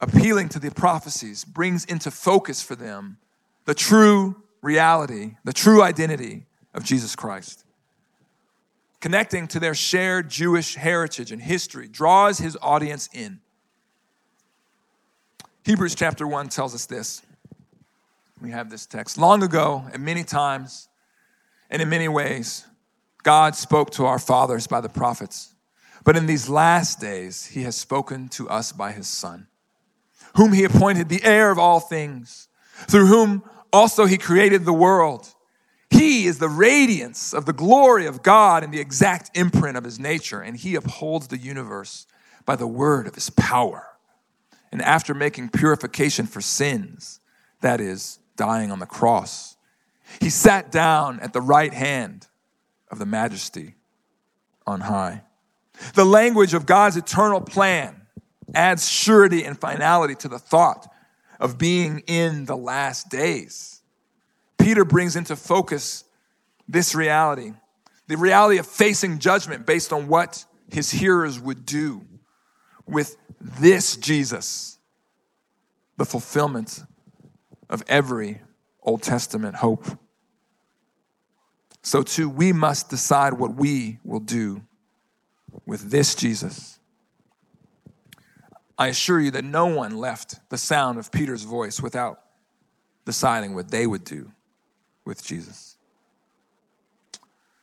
appealing 0.00 0.48
to 0.50 0.58
the 0.58 0.70
prophecies 0.70 1.44
brings 1.44 1.84
into 1.84 2.10
focus 2.10 2.62
for 2.62 2.76
them 2.76 3.18
the 3.66 3.74
true 3.74 4.42
reality, 4.62 5.36
the 5.44 5.52
true 5.52 5.82
identity 5.82 6.46
of 6.74 6.84
Jesus 6.84 7.14
Christ. 7.14 7.65
Connecting 9.00 9.46
to 9.48 9.60
their 9.60 9.74
shared 9.74 10.30
Jewish 10.30 10.74
heritage 10.74 11.30
and 11.30 11.42
history 11.42 11.88
draws 11.88 12.38
his 12.38 12.56
audience 12.62 13.08
in. 13.12 13.40
Hebrews 15.64 15.94
chapter 15.94 16.26
1 16.26 16.48
tells 16.48 16.74
us 16.74 16.86
this 16.86 17.22
we 18.40 18.50
have 18.50 18.70
this 18.70 18.86
text. 18.86 19.18
Long 19.18 19.42
ago, 19.42 19.84
and 19.92 20.04
many 20.04 20.22
times, 20.22 20.88
and 21.70 21.80
in 21.80 21.88
many 21.88 22.08
ways, 22.08 22.66
God 23.22 23.56
spoke 23.56 23.90
to 23.92 24.06
our 24.06 24.18
fathers 24.18 24.66
by 24.66 24.80
the 24.80 24.88
prophets. 24.88 25.54
But 26.04 26.16
in 26.16 26.26
these 26.26 26.48
last 26.48 27.00
days, 27.00 27.46
he 27.46 27.62
has 27.62 27.76
spoken 27.76 28.28
to 28.30 28.48
us 28.48 28.70
by 28.70 28.92
his 28.92 29.08
Son, 29.08 29.48
whom 30.36 30.52
he 30.52 30.64
appointed 30.64 31.08
the 31.08 31.24
heir 31.24 31.50
of 31.50 31.58
all 31.58 31.80
things, 31.80 32.48
through 32.88 33.06
whom 33.06 33.42
also 33.72 34.06
he 34.06 34.16
created 34.18 34.64
the 34.64 34.72
world. 34.72 35.34
He 35.90 36.26
is 36.26 36.38
the 36.38 36.48
radiance 36.48 37.32
of 37.32 37.46
the 37.46 37.52
glory 37.52 38.06
of 38.06 38.22
God 38.22 38.64
and 38.64 38.72
the 38.72 38.80
exact 38.80 39.36
imprint 39.36 39.76
of 39.76 39.84
his 39.84 39.98
nature, 39.98 40.40
and 40.40 40.56
he 40.56 40.74
upholds 40.74 41.28
the 41.28 41.38
universe 41.38 42.06
by 42.44 42.56
the 42.56 42.66
word 42.66 43.06
of 43.06 43.14
his 43.14 43.30
power. 43.30 43.86
And 44.72 44.82
after 44.82 45.14
making 45.14 45.50
purification 45.50 46.26
for 46.26 46.40
sins, 46.40 47.20
that 47.60 47.80
is, 47.80 48.18
dying 48.36 48.70
on 48.70 48.78
the 48.78 48.86
cross. 48.86 49.56
He 50.20 50.30
sat 50.30 50.70
down 50.70 51.20
at 51.20 51.32
the 51.32 51.40
right 51.40 51.72
hand 51.72 52.26
of 52.90 52.98
the 52.98 53.06
majesty 53.06 53.74
on 54.66 54.82
high. 54.82 55.22
The 55.94 56.04
language 56.04 56.54
of 56.54 56.66
God's 56.66 56.96
eternal 56.96 57.40
plan 57.40 58.02
adds 58.54 58.88
surety 58.88 59.44
and 59.44 59.58
finality 59.58 60.14
to 60.16 60.28
the 60.28 60.38
thought 60.38 60.92
of 61.40 61.58
being 61.58 62.00
in 62.06 62.44
the 62.46 62.56
last 62.56 63.08
days. 63.08 63.75
Peter 64.66 64.84
brings 64.84 65.14
into 65.14 65.36
focus 65.36 66.02
this 66.66 66.92
reality 66.92 67.52
the 68.08 68.16
reality 68.16 68.58
of 68.58 68.66
facing 68.66 69.20
judgment 69.20 69.64
based 69.64 69.92
on 69.92 70.08
what 70.08 70.44
his 70.72 70.90
hearers 70.90 71.38
would 71.38 71.64
do 71.64 72.04
with 72.84 73.16
this 73.40 73.96
Jesus, 73.96 74.78
the 75.98 76.04
fulfillment 76.04 76.82
of 77.70 77.84
every 77.86 78.40
Old 78.82 79.02
Testament 79.02 79.54
hope. 79.54 79.86
So, 81.82 82.02
too, 82.02 82.28
we 82.28 82.52
must 82.52 82.90
decide 82.90 83.34
what 83.34 83.54
we 83.54 84.00
will 84.02 84.18
do 84.18 84.62
with 85.64 85.92
this 85.92 86.16
Jesus. 86.16 86.80
I 88.76 88.88
assure 88.88 89.20
you 89.20 89.30
that 89.30 89.44
no 89.44 89.66
one 89.66 89.96
left 89.96 90.40
the 90.50 90.58
sound 90.58 90.98
of 90.98 91.12
Peter's 91.12 91.44
voice 91.44 91.80
without 91.80 92.18
deciding 93.04 93.54
what 93.54 93.70
they 93.70 93.86
would 93.86 94.02
do 94.02 94.32
with 95.06 95.24
Jesus. 95.24 95.76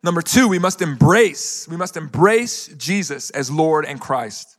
Number 0.01 0.21
two, 0.21 0.47
we 0.47 0.59
must 0.59 0.81
embrace, 0.81 1.67
we 1.69 1.77
must 1.77 1.95
embrace 1.95 2.67
Jesus 2.77 3.29
as 3.29 3.49
Lord 3.49 3.85
and 3.85 4.01
Christ. 4.01 4.57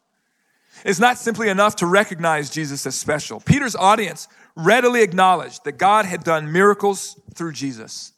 It's 0.84 0.98
not 0.98 1.18
simply 1.18 1.48
enough 1.48 1.76
to 1.76 1.86
recognize 1.86 2.50
Jesus 2.50 2.86
as 2.86 2.94
special. 2.94 3.40
Peter's 3.40 3.76
audience 3.76 4.26
readily 4.56 5.02
acknowledged 5.02 5.64
that 5.64 5.72
God 5.72 6.06
had 6.06 6.24
done 6.24 6.52
miracles 6.52 7.20
through 7.34 7.52
Jesus. 7.52 8.12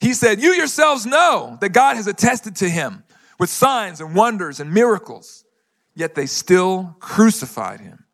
He 0.00 0.12
said, 0.12 0.40
You 0.40 0.52
yourselves 0.52 1.06
know 1.06 1.56
that 1.60 1.70
God 1.70 1.96
has 1.96 2.06
attested 2.06 2.56
to 2.56 2.68
him 2.68 3.04
with 3.38 3.48
signs 3.48 4.00
and 4.00 4.14
wonders 4.14 4.60
and 4.60 4.72
miracles, 4.72 5.44
yet 5.94 6.14
they 6.14 6.26
still 6.26 6.96
crucified 6.98 7.80
him. 7.80 8.04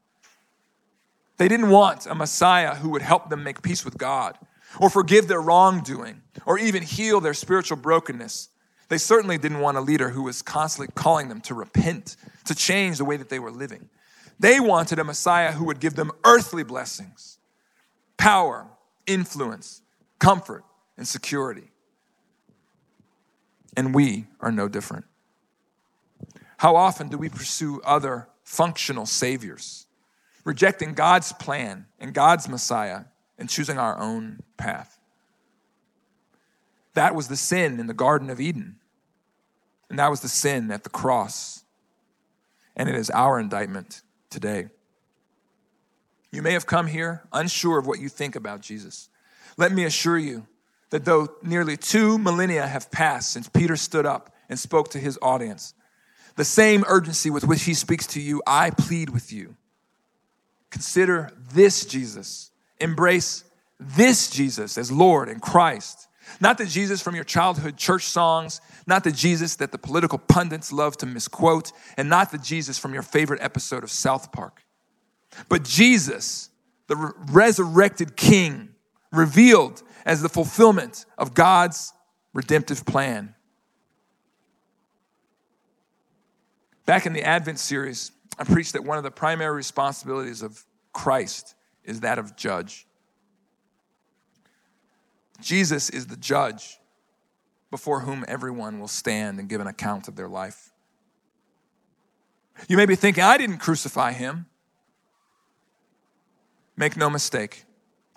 They 1.39 1.49
didn't 1.49 1.71
want 1.71 2.07
a 2.07 2.15
Messiah 2.15 2.75
who 2.75 2.91
would 2.91 3.03
help 3.03 3.31
them 3.31 3.43
make 3.43 3.63
peace 3.63 3.85
with 3.85 3.99
God 3.99 4.39
or 4.81 4.91
forgive 4.91 5.29
their 5.29 5.41
wrongdoing 5.41 6.23
or 6.47 6.59
even 6.59 6.83
heal 6.83 7.21
their 7.21 7.35
spiritual 7.35 7.77
brokenness. 7.77 8.49
They 8.89 8.99
certainly 8.99 9.39
didn't 9.39 9.61
want 9.61 9.77
a 9.77 9.81
leader 9.81 10.11
who 10.11 10.23
was 10.25 10.43
constantly 10.43 10.93
calling 10.95 11.29
them 11.29 11.41
to 11.43 11.55
repent, 11.55 12.17
to 12.45 12.55
change 12.55 12.99
the 12.99 13.05
way 13.05 13.17
that 13.17 13.29
they 13.29 13.39
were 13.39 13.51
living. 13.51 13.89
They 14.39 14.61
wanted 14.61 14.99
a 14.99 15.05
Messiah 15.05 15.53
who 15.53 15.65
would 15.65 15.81
give 15.81 15.95
them 15.95 16.11
earthly 16.25 16.65
blessings, 16.65 17.39
power, 18.17 18.67
influence, 19.07 19.83
comfort, 20.19 20.65
and 20.97 21.07
security. 21.07 21.71
And 23.77 23.95
we 23.95 24.27
are 24.41 24.53
no 24.53 24.69
different. 24.69 25.07
How 26.59 26.77
often 26.77 27.09
do 27.09 27.19
we 27.19 27.29
pursue 27.29 27.81
other 27.85 28.29
functional 28.45 29.07
saviors, 29.07 29.87
rejecting 30.45 30.95
God's 30.95 31.33
plan 31.33 31.87
and 31.99 32.13
God's 32.13 32.49
Messiah 32.49 33.05
and 33.43 33.51
choosing 33.51 33.77
our 33.77 33.99
own 33.99 34.39
path? 34.57 35.01
That 36.95 37.17
was 37.17 37.27
the 37.27 37.35
sin 37.35 37.81
in 37.81 37.89
the 37.89 37.93
Garden 37.93 38.31
of 38.31 38.41
Eden. 38.41 38.77
And 39.91 39.99
that 39.99 40.11
was 40.11 40.21
the 40.21 40.29
sin 40.29 40.71
at 40.71 40.85
the 40.85 40.91
cross. 40.91 41.65
And 42.77 42.89
it 42.89 42.95
is 42.95 43.11
our 43.11 43.41
indictment 43.41 44.03
today. 44.31 44.69
You 46.31 46.41
may 46.41 46.53
have 46.53 46.67
come 46.67 46.87
here 46.87 47.25
unsure 47.33 47.81
of 47.81 47.87
what 47.89 47.99
you 47.99 48.09
think 48.09 48.37
about 48.37 48.61
Jesus. 48.61 49.09
Let 49.57 49.73
me 49.73 49.85
assure 49.85 50.19
you 50.19 50.47
that 50.91 51.05
though 51.05 51.35
nearly 51.43 51.77
two 51.77 52.19
millennia 52.19 52.69
have 52.69 52.93
passed 52.93 53.33
since 53.33 53.49
Peter 53.49 53.75
stood 53.75 54.07
up 54.07 54.33
and 54.49 54.57
spoke 54.57 54.89
to 54.91 55.01
his 55.01 55.19
audience, 55.21 55.75
the 56.37 56.45
same 56.45 56.85
urgency 56.87 57.29
with 57.29 57.45
which 57.45 57.65
he 57.65 57.75
speaks 57.75 58.07
to 58.07 58.21
you, 58.21 58.41
I 58.47 58.71
plead 58.71 59.11
with 59.11 59.33
you. 59.33 59.57
Consider 60.71 61.33
this 61.53 61.85
Jesus. 61.85 62.52
Embrace 62.83 63.45
this 63.79 64.31
Jesus 64.31 64.77
as 64.77 64.92
Lord 64.92 65.29
and 65.29 65.40
Christ. 65.40 66.09
Not 66.40 66.59
the 66.59 66.66
Jesus 66.66 67.03
from 67.03 67.14
your 67.14 67.25
childhood 67.25 67.77
church 67.77 68.05
songs, 68.05 68.61
not 68.87 69.05
the 69.05 69.12
Jesus 69.12 69.57
that 69.57 69.73
the 69.73 69.79
political 69.79 70.18
pundits 70.18 70.73
love 70.73 70.97
to 70.99 71.07
misquote, 71.07 71.73
and 71.97 72.09
not 72.09 72.31
the 72.31 72.38
Jesus 72.38 72.79
from 72.79 72.95
your 72.95 73.03
favorite 73.03 73.42
episode 73.42 73.85
of 73.85 73.90
South 73.90 74.33
Park, 74.33 74.64
but 75.49 75.64
Jesus, 75.64 76.51
the 76.87 76.97
re- 76.97 77.11
resurrected 77.31 78.16
King, 78.16 78.71
revealed 79.11 79.83
as 80.07 80.23
the 80.23 80.29
fulfillment 80.29 81.05
of 81.18 81.35
God's 81.35 81.92
redemptive 82.33 82.87
plan. 82.87 83.35
Back 86.87 87.07
in 87.07 87.12
the 87.12 87.23
Advent 87.23 87.59
series, 87.59 88.11
I 88.38 88.45
preached 88.45 88.73
that 88.73 88.85
one 88.85 88.97
of 88.97 89.05
the 89.05 89.11
primary 89.11 89.55
responsibilities 89.55 90.42
of 90.42 90.64
Christ 90.92 91.55
is 91.85 92.01
that 92.01 92.18
of 92.18 92.37
judge. 92.37 92.87
Jesus 95.40 95.90
is 95.90 96.07
the 96.07 96.16
judge 96.16 96.79
before 97.71 98.01
whom 98.01 98.25
everyone 98.29 98.79
will 98.79 98.88
stand 98.88 99.38
and 99.38 99.49
give 99.49 99.61
an 99.61 99.66
account 99.66 100.07
of 100.07 100.14
their 100.14 100.29
life. 100.29 100.71
You 102.68 102.77
may 102.77 102.87
be 102.87 102.95
thinking, 102.95 103.25
I 103.25 103.38
didn't 103.38 103.59
crucify 103.59 104.12
him. 104.12 104.47
Make 106.77 106.97
no 106.97 107.11
mistake, 107.11 107.64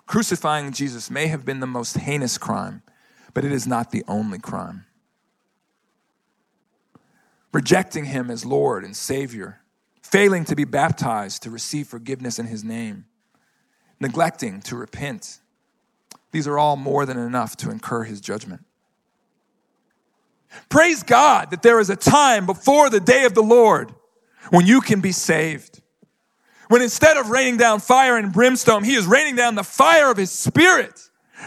crucifying 0.06 0.72
Jesus 0.72 1.10
may 1.10 1.26
have 1.26 1.44
been 1.44 1.60
the 1.60 1.66
most 1.66 1.98
heinous 1.98 2.38
crime, 2.38 2.82
but 3.34 3.44
it 3.44 3.52
is 3.52 3.66
not 3.66 3.90
the 3.90 4.04
only 4.08 4.38
crime. 4.38 4.86
Rejecting 7.52 8.06
him 8.06 8.30
as 8.30 8.44
Lord 8.44 8.84
and 8.84 8.96
Savior, 8.96 9.60
failing 10.02 10.44
to 10.44 10.54
be 10.54 10.64
baptized 10.64 11.42
to 11.42 11.50
receive 11.50 11.86
forgiveness 11.86 12.38
in 12.38 12.46
his 12.46 12.62
name, 12.62 13.06
neglecting 14.00 14.60
to 14.62 14.76
repent, 14.76 15.40
these 16.32 16.46
are 16.46 16.58
all 16.58 16.76
more 16.76 17.06
than 17.06 17.18
enough 17.18 17.56
to 17.58 17.70
incur 17.70 18.04
his 18.04 18.20
judgment. 18.20 18.64
Praise 20.68 21.02
God 21.02 21.50
that 21.50 21.62
there 21.62 21.80
is 21.80 21.90
a 21.90 21.96
time 21.96 22.46
before 22.46 22.90
the 22.90 23.00
day 23.00 23.24
of 23.24 23.34
the 23.34 23.42
Lord 23.42 23.94
when 24.50 24.66
you 24.66 24.80
can 24.80 25.00
be 25.00 25.12
saved. 25.12 25.82
When 26.68 26.82
instead 26.82 27.16
of 27.16 27.30
raining 27.30 27.58
down 27.58 27.80
fire 27.80 28.16
and 28.16 28.32
brimstone, 28.32 28.84
he 28.84 28.94
is 28.94 29.06
raining 29.06 29.36
down 29.36 29.54
the 29.54 29.64
fire 29.64 30.10
of 30.10 30.16
his 30.16 30.30
spirit. 30.30 31.00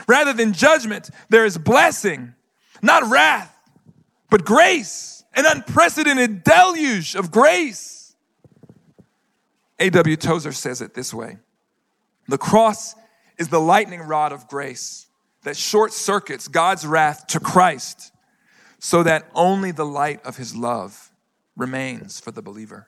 Rather 0.08 0.34
than 0.34 0.54
judgment, 0.54 1.10
there 1.30 1.46
is 1.46 1.58
blessing, 1.58 2.34
not 2.82 3.10
wrath, 3.10 3.54
but 4.30 4.46
grace, 4.46 5.24
an 5.34 5.46
unprecedented 5.46 6.44
deluge 6.44 7.16
of 7.16 7.32
grace. 7.32 8.16
A.W. 9.80 10.16
Tozer 10.16 10.52
says 10.52 10.82
it 10.82 10.94
this 10.94 11.14
way 11.14 11.38
The 12.30 12.38
cross 12.38 12.94
is 13.40 13.48
the 13.48 13.60
lightning 13.60 14.02
rod 14.02 14.32
of 14.32 14.48
grace 14.48 15.08
that 15.42 15.58
short 15.58 15.92
circuits 15.92 16.48
God's 16.48 16.86
wrath 16.86 17.26
to 17.28 17.40
Christ 17.40 18.12
so 18.78 19.02
that 19.02 19.28
only 19.34 19.72
the 19.72 19.86
light 19.86 20.24
of 20.24 20.38
his 20.38 20.56
love 20.56 21.12
remains 21.58 22.20
for 22.20 22.30
the 22.30 22.44
believer. 22.44 22.88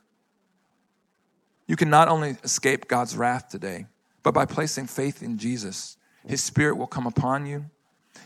You 1.65 1.75
can 1.75 1.89
not 1.89 2.07
only 2.07 2.37
escape 2.43 2.87
God's 2.87 3.17
wrath 3.17 3.49
today, 3.49 3.87
but 4.21 4.35
by 4.35 4.45
placing 4.45 4.85
faith 4.85 5.23
in 5.23 5.39
Jesus, 5.39 5.97
his 6.27 6.43
spirit 6.43 6.77
will 6.77 6.85
come 6.85 7.07
upon 7.07 7.47
you. 7.47 7.65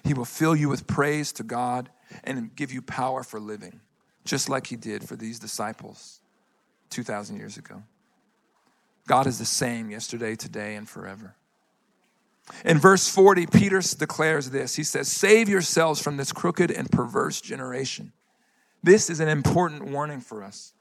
He 0.04 0.14
will 0.14 0.26
fill 0.26 0.56
you 0.56 0.68
with 0.68 0.86
praise 0.86 1.32
to 1.34 1.44
God 1.44 1.90
and 2.26 2.54
give 2.56 2.74
you 2.74 2.82
power 2.82 3.24
for 3.24 3.40
living, 3.40 3.80
just 4.26 4.50
like 4.50 4.68
he 4.68 4.76
did 4.76 5.08
for 5.08 5.16
these 5.16 5.40
disciples 5.40 6.20
2,000 6.90 7.38
years 7.38 7.56
ago. 7.56 7.84
God 9.08 9.28
is 9.28 9.40
the 9.40 9.46
same 9.46 9.92
yesterday, 9.92 10.36
today, 10.36 10.76
and 10.76 10.90
forever. 10.90 11.36
In 12.64 12.78
verse 12.78 13.08
40, 13.08 13.48
Peter 13.48 13.82
declares 13.82 14.50
this 14.50 14.76
He 14.76 14.84
says, 14.84 15.12
Save 15.12 15.50
yourselves 15.50 16.02
from 16.02 16.18
this 16.18 16.32
crooked 16.32 16.72
and 16.72 16.92
perverse 16.92 17.42
generation. 17.42 18.14
This 18.84 19.10
is 19.10 19.20
an 19.20 19.30
important 19.30 19.86
warning 19.86 20.22
for 20.22 20.44
us. 20.44 20.74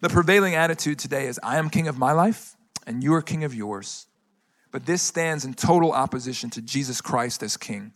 The 0.00 0.08
prevailing 0.08 0.54
attitude 0.54 0.98
today 0.98 1.26
is 1.26 1.40
I 1.42 1.58
am 1.58 1.68
king 1.68 1.88
of 1.88 1.98
my 1.98 2.12
life 2.12 2.56
and 2.86 3.02
you 3.02 3.12
are 3.14 3.22
king 3.22 3.44
of 3.44 3.54
yours. 3.54 4.06
But 4.70 4.86
this 4.86 5.02
stands 5.02 5.44
in 5.44 5.54
total 5.54 5.92
opposition 5.92 6.50
to 6.50 6.62
Jesus 6.62 7.00
Christ 7.00 7.42
as 7.42 7.56
king. 7.56 7.92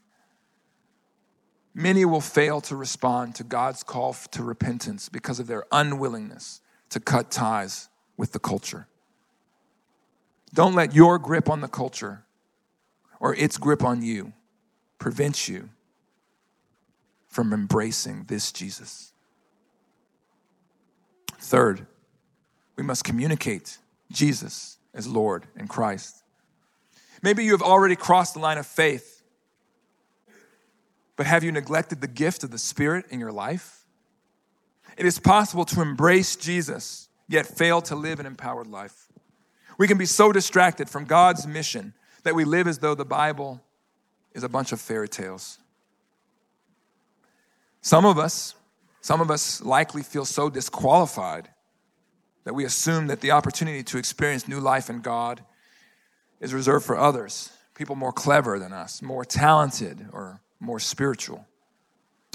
Many 1.74 2.04
will 2.04 2.20
fail 2.20 2.60
to 2.62 2.76
respond 2.76 3.34
to 3.36 3.44
God's 3.44 3.82
call 3.82 4.12
to 4.32 4.42
repentance 4.42 5.08
because 5.08 5.38
of 5.38 5.46
their 5.46 5.64
unwillingness 5.70 6.60
to 6.90 7.00
cut 7.00 7.30
ties 7.30 7.88
with 8.16 8.32
the 8.32 8.38
culture. 8.38 8.88
Don't 10.54 10.74
let 10.74 10.94
your 10.94 11.18
grip 11.18 11.48
on 11.48 11.60
the 11.60 11.68
culture 11.68 12.24
or 13.20 13.34
its 13.34 13.58
grip 13.58 13.84
on 13.84 14.02
you 14.02 14.32
prevent 14.98 15.48
you 15.48 15.68
from 17.28 17.52
embracing 17.52 18.24
this 18.24 18.50
Jesus. 18.50 19.12
Third, 21.38 21.86
we 22.76 22.82
must 22.82 23.04
communicate 23.04 23.78
Jesus 24.10 24.78
as 24.94 25.06
Lord 25.06 25.46
and 25.56 25.68
Christ. 25.68 26.22
Maybe 27.22 27.44
you 27.44 27.52
have 27.52 27.62
already 27.62 27.96
crossed 27.96 28.34
the 28.34 28.40
line 28.40 28.58
of 28.58 28.66
faith, 28.66 29.22
but 31.16 31.26
have 31.26 31.42
you 31.42 31.52
neglected 31.52 32.00
the 32.00 32.08
gift 32.08 32.44
of 32.44 32.50
the 32.50 32.58
Spirit 32.58 33.06
in 33.10 33.20
your 33.20 33.32
life? 33.32 33.84
It 34.96 35.06
is 35.06 35.18
possible 35.18 35.64
to 35.66 35.80
embrace 35.80 36.36
Jesus, 36.36 37.08
yet 37.28 37.46
fail 37.46 37.80
to 37.82 37.94
live 37.94 38.20
an 38.20 38.26
empowered 38.26 38.66
life. 38.66 39.07
We 39.78 39.88
can 39.88 39.96
be 39.96 40.06
so 40.06 40.32
distracted 40.32 40.90
from 40.90 41.04
God's 41.06 41.46
mission 41.46 41.94
that 42.24 42.34
we 42.34 42.44
live 42.44 42.66
as 42.66 42.78
though 42.78 42.94
the 42.94 43.04
Bible 43.04 43.62
is 44.34 44.42
a 44.42 44.48
bunch 44.48 44.72
of 44.72 44.80
fairy 44.80 45.08
tales. 45.08 45.58
Some 47.80 48.04
of 48.04 48.18
us 48.18 48.54
some 49.00 49.22
of 49.22 49.30
us 49.30 49.62
likely 49.62 50.02
feel 50.02 50.24
so 50.24 50.50
disqualified 50.50 51.48
that 52.44 52.54
we 52.54 52.64
assume 52.64 53.06
that 53.06 53.22
the 53.22 53.30
opportunity 53.30 53.82
to 53.84 53.98
experience 53.98 54.48
new 54.48 54.60
life 54.60 54.90
in 54.90 55.00
God 55.00 55.42
is 56.40 56.52
reserved 56.52 56.84
for 56.84 56.98
others, 56.98 57.50
people 57.74 57.96
more 57.96 58.12
clever 58.12 58.58
than 58.58 58.72
us, 58.72 59.00
more 59.00 59.24
talented, 59.24 60.08
or 60.12 60.42
more 60.60 60.78
spiritual. 60.78 61.46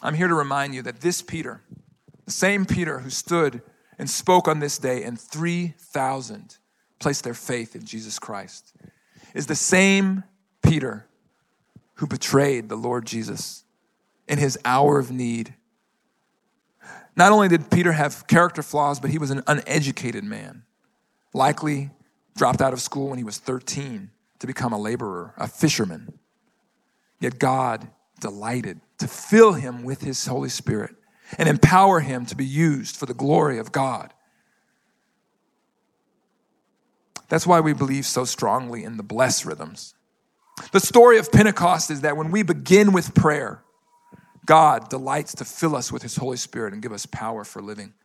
I'm 0.02 0.16
here 0.16 0.28
to 0.28 0.34
remind 0.34 0.74
you 0.74 0.82
that 0.82 1.02
this 1.02 1.22
Peter, 1.22 1.62
the 2.26 2.32
same 2.32 2.66
Peter 2.66 3.00
who 3.00 3.10
stood 3.10 3.62
and 4.00 4.10
spoke 4.10 4.48
on 4.48 4.60
this 4.60 4.78
day, 4.78 5.04
and 5.04 5.20
3,000 5.20 6.58
placed 7.04 7.24
their 7.24 7.34
faith 7.34 7.76
in 7.76 7.86
Jesus 7.86 8.18
Christ, 8.18 8.74
is 9.36 9.46
the 9.46 9.56
same 9.56 10.24
Peter 10.62 11.06
who 11.96 12.08
betrayed 12.08 12.70
the 12.70 12.76
Lord 12.76 13.06
Jesus 13.06 13.64
in 14.28 14.40
his 14.40 14.58
hour 14.66 14.98
of 14.98 15.12
need 15.12 15.54
not 17.16 17.32
only 17.32 17.48
did 17.48 17.70
Peter 17.70 17.92
have 17.92 18.26
character 18.28 18.64
flaws, 18.64 19.00
but 19.00 19.12
he 19.12 19.18
was 19.18 19.30
an 19.30 19.44
uneducated 19.48 20.24
man, 20.24 20.64
likely 21.34 21.92
dropped 22.36 22.62
out 22.62 22.74
of 22.74 22.82
school 22.82 23.10
when 23.10 23.18
he 23.18 23.24
was 23.24 23.38
13 23.38 24.10
to 24.40 24.48
become 24.48 24.74
a 24.74 24.80
laborer, 24.80 25.34
a 25.38 25.48
fisherman. 25.48 26.18
Yet 27.20 27.40
God 27.40 27.88
delighted 28.20 28.82
to 28.98 29.08
fill 29.08 29.54
him 29.54 29.84
with 29.84 30.02
his 30.02 30.26
Holy 30.26 30.50
Spirit 30.50 30.96
and 31.38 31.48
empower 31.48 32.00
him 32.00 32.26
to 32.26 32.36
be 32.36 32.46
used 32.46 32.96
for 32.96 33.06
the 33.06 33.14
glory 33.14 33.60
of 33.60 33.72
God. 33.72 34.14
That's 37.34 37.48
why 37.48 37.62
we 37.62 37.74
believe 37.74 38.06
so 38.06 38.26
strongly 38.26 38.84
in 38.84 38.98
the 38.98 39.02
bless 39.02 39.44
rhythms. 39.44 39.96
The 40.72 40.80
story 40.80 41.18
of 41.18 41.32
Pentecost 41.32 41.90
is 41.90 42.02
that 42.02 42.16
when 42.16 42.30
we 42.30 42.44
begin 42.44 42.94
with 42.94 43.16
prayer, 43.16 43.64
God 44.46 44.88
delights 44.88 45.34
to 45.38 45.44
fill 45.44 45.76
us 45.76 45.92
with 45.92 46.04
his 46.04 46.16
Holy 46.16 46.38
Spirit 46.38 46.74
and 46.74 46.82
give 46.84 46.92
us 46.92 47.08
power 47.08 47.44
for 47.44 47.60
living. 47.60 47.96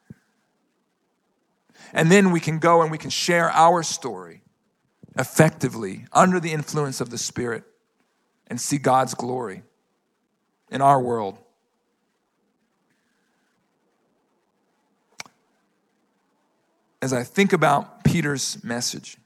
And 1.93 2.11
then 2.11 2.31
we 2.31 2.41
can 2.41 2.59
go 2.59 2.81
and 2.81 2.91
we 2.91 2.97
can 2.97 3.11
share 3.11 3.51
our 3.51 3.83
story 3.83 4.41
effectively 5.19 6.07
under 6.11 6.41
the 6.41 6.53
influence 6.55 7.03
of 7.03 7.11
the 7.11 7.19
Spirit 7.19 7.65
and 8.47 8.59
see 8.59 8.79
God's 8.79 9.13
glory 9.13 9.63
in 10.71 10.81
our 10.81 11.03
world. 11.03 11.37
As 17.01 17.13
I 17.13 17.23
think 17.23 17.53
about 17.53 18.05
Peter's 18.05 18.63
message, 18.65 19.17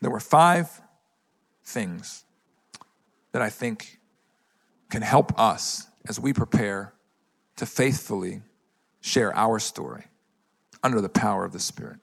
there 0.00 0.10
were 0.10 0.20
five 0.20 0.82
things 1.64 2.24
that 3.32 3.40
I 3.40 3.48
think 3.48 3.98
can 4.90 5.02
help 5.02 5.38
us 5.38 5.86
as 6.06 6.20
we 6.20 6.32
prepare 6.32 6.92
to 7.56 7.64
faithfully 7.64 8.42
share 9.00 9.34
our 9.36 9.58
story 9.58 10.04
under 10.82 11.00
the 11.00 11.08
power 11.08 11.44
of 11.44 11.52
the 11.52 11.60
Spirit. 11.60 11.98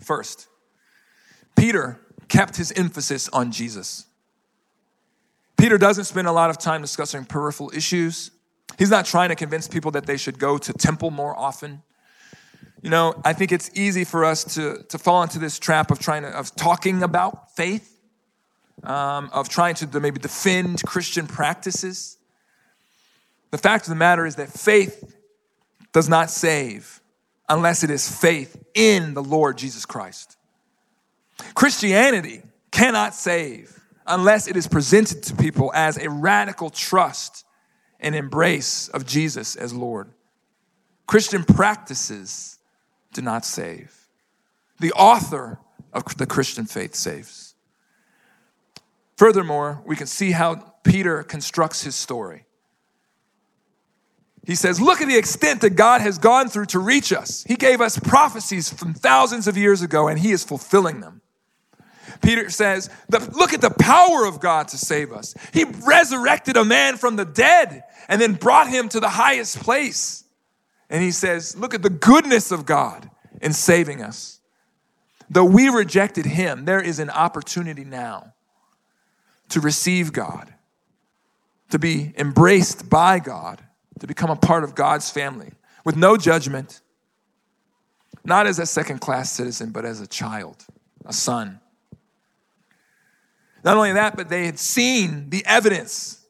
First, 0.00 0.48
Peter 1.56 2.00
kept 2.28 2.56
his 2.56 2.72
emphasis 2.72 3.28
on 3.28 3.52
Jesus. 3.52 4.06
Peter 5.56 5.78
doesn't 5.78 6.04
spend 6.04 6.26
a 6.26 6.32
lot 6.32 6.50
of 6.50 6.58
time 6.58 6.80
discussing 6.80 7.24
peripheral 7.24 7.70
issues. 7.74 8.30
He's 8.78 8.90
not 8.90 9.04
trying 9.04 9.28
to 9.28 9.34
convince 9.34 9.68
people 9.68 9.90
that 9.92 10.06
they 10.06 10.16
should 10.16 10.38
go 10.38 10.58
to 10.58 10.72
temple 10.72 11.10
more 11.10 11.38
often. 11.38 11.82
You 12.84 12.90
know, 12.90 13.18
I 13.24 13.32
think 13.32 13.50
it's 13.50 13.70
easy 13.72 14.04
for 14.04 14.26
us 14.26 14.44
to, 14.56 14.84
to 14.90 14.98
fall 14.98 15.22
into 15.22 15.38
this 15.38 15.58
trap 15.58 15.90
of 15.90 15.98
trying 15.98 16.22
to, 16.24 16.28
of 16.28 16.54
talking 16.54 17.02
about 17.02 17.56
faith, 17.56 17.98
um, 18.82 19.30
of 19.32 19.48
trying 19.48 19.74
to 19.76 20.00
maybe 20.00 20.20
defend 20.20 20.82
Christian 20.82 21.26
practices. 21.26 22.18
The 23.52 23.56
fact 23.56 23.86
of 23.86 23.88
the 23.88 23.94
matter 23.94 24.26
is 24.26 24.36
that 24.36 24.50
faith 24.50 25.16
does 25.94 26.10
not 26.10 26.28
save 26.28 27.00
unless 27.48 27.84
it 27.84 27.88
is 27.88 28.06
faith 28.06 28.62
in 28.74 29.14
the 29.14 29.22
Lord 29.22 29.56
Jesus 29.56 29.86
Christ. 29.86 30.36
Christianity 31.54 32.42
cannot 32.70 33.14
save 33.14 33.80
unless 34.06 34.46
it 34.46 34.58
is 34.58 34.68
presented 34.68 35.22
to 35.22 35.36
people 35.36 35.72
as 35.74 35.96
a 35.96 36.10
radical 36.10 36.68
trust 36.68 37.46
and 37.98 38.14
embrace 38.14 38.88
of 38.88 39.06
Jesus 39.06 39.56
as 39.56 39.72
Lord. 39.72 40.10
Christian 41.06 41.44
practices 41.44 42.53
do 43.14 43.22
not 43.22 43.44
save. 43.44 44.08
The 44.80 44.92
author 44.92 45.58
of 45.92 46.16
the 46.16 46.26
Christian 46.26 46.66
faith 46.66 46.94
saves. 46.94 47.54
Furthermore, 49.16 49.82
we 49.86 49.96
can 49.96 50.06
see 50.06 50.32
how 50.32 50.56
Peter 50.82 51.22
constructs 51.22 51.82
his 51.82 51.94
story. 51.94 52.44
He 54.46 54.54
says, 54.54 54.80
Look 54.80 55.00
at 55.00 55.08
the 55.08 55.16
extent 55.16 55.62
that 55.62 55.70
God 55.70 56.00
has 56.00 56.18
gone 56.18 56.48
through 56.48 56.66
to 56.66 56.78
reach 56.78 57.12
us. 57.12 57.44
He 57.44 57.56
gave 57.56 57.80
us 57.80 57.98
prophecies 57.98 58.70
from 58.70 58.92
thousands 58.92 59.48
of 59.48 59.56
years 59.56 59.80
ago, 59.80 60.08
and 60.08 60.18
He 60.18 60.32
is 60.32 60.44
fulfilling 60.44 61.00
them. 61.00 61.22
Peter 62.22 62.50
says, 62.50 62.90
Look 63.10 63.52
at 63.52 63.60
the 63.60 63.70
power 63.70 64.26
of 64.26 64.40
God 64.40 64.68
to 64.68 64.78
save 64.78 65.12
us. 65.12 65.34
He 65.52 65.64
resurrected 65.64 66.56
a 66.56 66.64
man 66.64 66.96
from 66.96 67.16
the 67.16 67.24
dead 67.24 67.84
and 68.08 68.20
then 68.20 68.34
brought 68.34 68.68
him 68.68 68.88
to 68.90 69.00
the 69.00 69.08
highest 69.08 69.60
place. 69.60 70.23
And 70.90 71.02
he 71.02 71.10
says, 71.10 71.56
Look 71.56 71.74
at 71.74 71.82
the 71.82 71.90
goodness 71.90 72.50
of 72.50 72.66
God 72.66 73.10
in 73.40 73.52
saving 73.52 74.02
us. 74.02 74.40
Though 75.30 75.44
we 75.44 75.68
rejected 75.68 76.26
him, 76.26 76.64
there 76.64 76.80
is 76.80 76.98
an 76.98 77.10
opportunity 77.10 77.84
now 77.84 78.34
to 79.48 79.60
receive 79.60 80.12
God, 80.12 80.52
to 81.70 81.78
be 81.78 82.12
embraced 82.16 82.88
by 82.88 83.18
God, 83.18 83.62
to 84.00 84.06
become 84.06 84.30
a 84.30 84.36
part 84.36 84.64
of 84.64 84.74
God's 84.74 85.10
family 85.10 85.52
with 85.84 85.96
no 85.96 86.16
judgment, 86.16 86.80
not 88.24 88.46
as 88.46 88.58
a 88.58 88.66
second 88.66 89.00
class 89.00 89.30
citizen, 89.32 89.70
but 89.70 89.84
as 89.84 90.00
a 90.00 90.06
child, 90.06 90.64
a 91.04 91.12
son. 91.12 91.60
Not 93.64 93.76
only 93.76 93.92
that, 93.92 94.16
but 94.16 94.28
they 94.28 94.46
had 94.46 94.58
seen 94.58 95.30
the 95.30 95.44
evidence. 95.46 96.23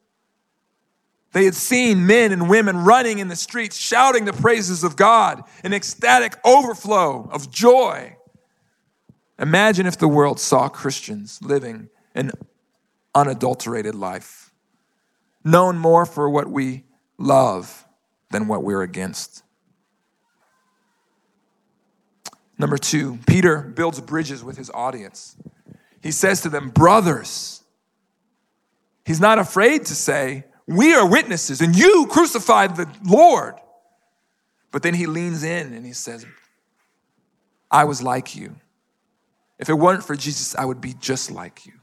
They 1.35 1.43
had 1.43 1.53
seen 1.53 2.07
men 2.07 2.31
and 2.31 2.49
women 2.49 2.77
running 2.85 3.19
in 3.19 3.27
the 3.27 3.35
streets, 3.35 3.75
shouting 3.75 4.23
the 4.23 4.31
praises 4.31 4.85
of 4.85 4.95
God, 4.95 5.43
an 5.65 5.73
ecstatic 5.73 6.37
overflow 6.45 7.29
of 7.29 7.51
joy. 7.51 8.15
Imagine 9.37 9.85
if 9.85 9.97
the 9.97 10.07
world 10.07 10.39
saw 10.39 10.69
Christians 10.69 11.41
living 11.41 11.89
an 12.13 12.31
unadulterated 13.13 13.95
life, 13.95 14.53
known 15.43 15.77
more 15.77 16.05
for 16.05 16.29
what 16.29 16.47
we 16.47 16.85
love 17.17 17.85
than 18.31 18.47
what 18.47 18.63
we're 18.63 18.81
against. 18.81 19.43
Number 22.57 22.77
two, 22.77 23.19
Peter 23.27 23.59
builds 23.59 23.99
bridges 23.99 24.41
with 24.41 24.55
his 24.55 24.71
audience 24.73 25.35
he 26.05 26.11
says 26.11 26.41
to 26.41 26.49
them, 26.49 26.69
Brothers. 26.69 27.63
He's 29.05 29.19
not 29.19 29.39
afraid 29.39 29.87
to 29.87 29.95
say, 29.95 30.45
We 30.67 30.93
are 30.93 31.07
witnesses, 31.07 31.61
and 31.61 31.75
you 31.75 32.07
crucified 32.09 32.75
the 32.75 32.89
Lord. 33.03 33.55
But 34.71 34.83
then 34.83 34.93
he 34.93 35.05
leans 35.05 35.43
in 35.43 35.73
and 35.73 35.85
he 35.85 35.93
says, 35.93 36.25
I 37.71 37.85
was 37.85 38.01
like 38.01 38.35
you. 38.35 38.55
If 39.57 39.69
it 39.69 39.75
weren't 39.75 40.03
for 40.03 40.15
Jesus, 40.15 40.55
I 40.55 40.65
would 40.65 40.81
be 40.81 40.93
just 40.93 41.31
like 41.31 41.65
you. 41.65 41.73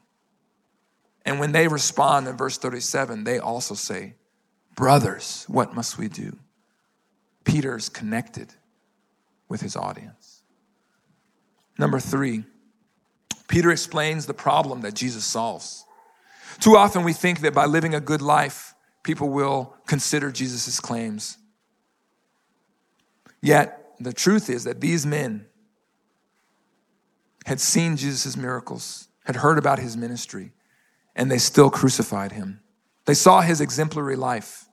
And 1.25 1.39
when 1.39 1.53
they 1.53 1.69
respond 1.69 2.29
in 2.29 2.37
verse 2.37 2.59
37, 2.59 3.25
they 3.25 3.39
also 3.39 3.75
say, 3.75 4.15
Brothers, 4.75 5.45
what 5.49 5.75
must 5.75 5.97
we 5.99 6.09
do? 6.09 6.39
Peter's 7.45 7.89
connected 7.89 8.55
with 9.49 9.61
his 9.61 9.77
audience. 9.77 10.43
Number 11.79 12.01
three, 12.01 12.45
Peter 13.49 13.71
explains 13.71 14.27
the 14.27 14.35
problem 14.35 14.81
that 14.83 14.95
Jesus 14.95 15.25
solves. 15.25 15.85
Too 16.61 16.77
often 16.77 17.05
we 17.05 17.13
think 17.13 17.41
that 17.41 17.55
by 17.55 17.67
living 17.67 17.95
a 17.95 18.01
good 18.01 18.23
life, 18.23 18.72
people 19.03 19.29
will 19.29 19.75
consider 19.87 20.31
Jesus' 20.31 20.81
claims. 20.81 21.39
Yet, 23.41 23.95
the 23.99 24.13
truth 24.13 24.49
is 24.49 24.65
that 24.65 24.81
these 24.81 25.05
men 25.05 25.47
had 27.47 27.61
seen 27.61 27.97
Jesus' 27.97 28.37
miracles, 28.37 29.09
had 29.25 29.37
heard 29.37 29.59
about 29.59 29.79
his 29.79 29.97
ministry, 29.97 30.53
and 31.17 31.31
they 31.31 31.39
still 31.39 31.71
crucified 31.71 32.33
him. 32.33 32.61
They 33.05 33.15
saw 33.15 33.41
his 33.41 33.61
exemplary 33.61 34.17
life. 34.17 34.67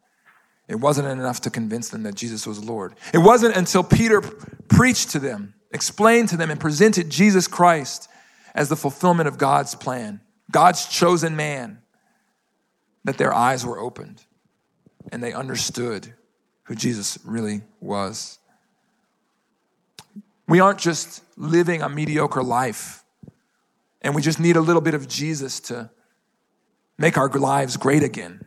It 0.68 0.76
wasn't 0.76 1.08
enough 1.08 1.42
to 1.42 1.50
convince 1.50 1.90
them 1.90 2.04
that 2.04 2.14
Jesus 2.14 2.46
was 2.46 2.64
Lord. 2.64 2.94
It 3.12 3.18
wasn't 3.18 3.56
until 3.56 3.84
Peter 3.84 4.22
preached 4.22 5.10
to 5.12 5.20
them, 5.20 5.56
explained 5.72 6.30
to 6.30 6.38
them, 6.38 6.52
and 6.52 6.60
presented 6.60 7.10
Jesus 7.10 7.48
Christ 7.48 8.08
as 8.54 8.70
the 8.70 8.76
fulfillment 8.76 9.28
of 9.28 9.40
God's 9.40 9.74
plan, 9.74 10.22
God's 10.52 10.88
chosen 10.88 11.36
man, 11.36 11.80
that 13.04 13.18
their 13.18 13.34
eyes 13.34 13.66
were 13.66 13.80
opened 13.80 14.24
and 15.12 15.24
they 15.24 15.34
understood 15.34 16.14
who 16.64 16.76
Jesus 16.76 17.18
really 17.24 17.62
was. 17.80 18.40
We 20.48 20.60
aren't 20.60 20.80
just 20.80 21.24
living 21.38 21.82
a 21.82 21.90
mediocre 21.90 22.44
life 22.44 23.04
and 24.02 24.16
we 24.16 24.22
just 24.22 24.40
need 24.40 24.56
a 24.56 24.62
little 24.62 24.82
bit 24.82 24.94
of 24.94 25.08
Jesus 25.08 25.60
to 25.62 25.90
make 26.98 27.18
our 27.18 27.30
lives 27.30 27.78
great 27.78 28.04
again. 28.04 28.46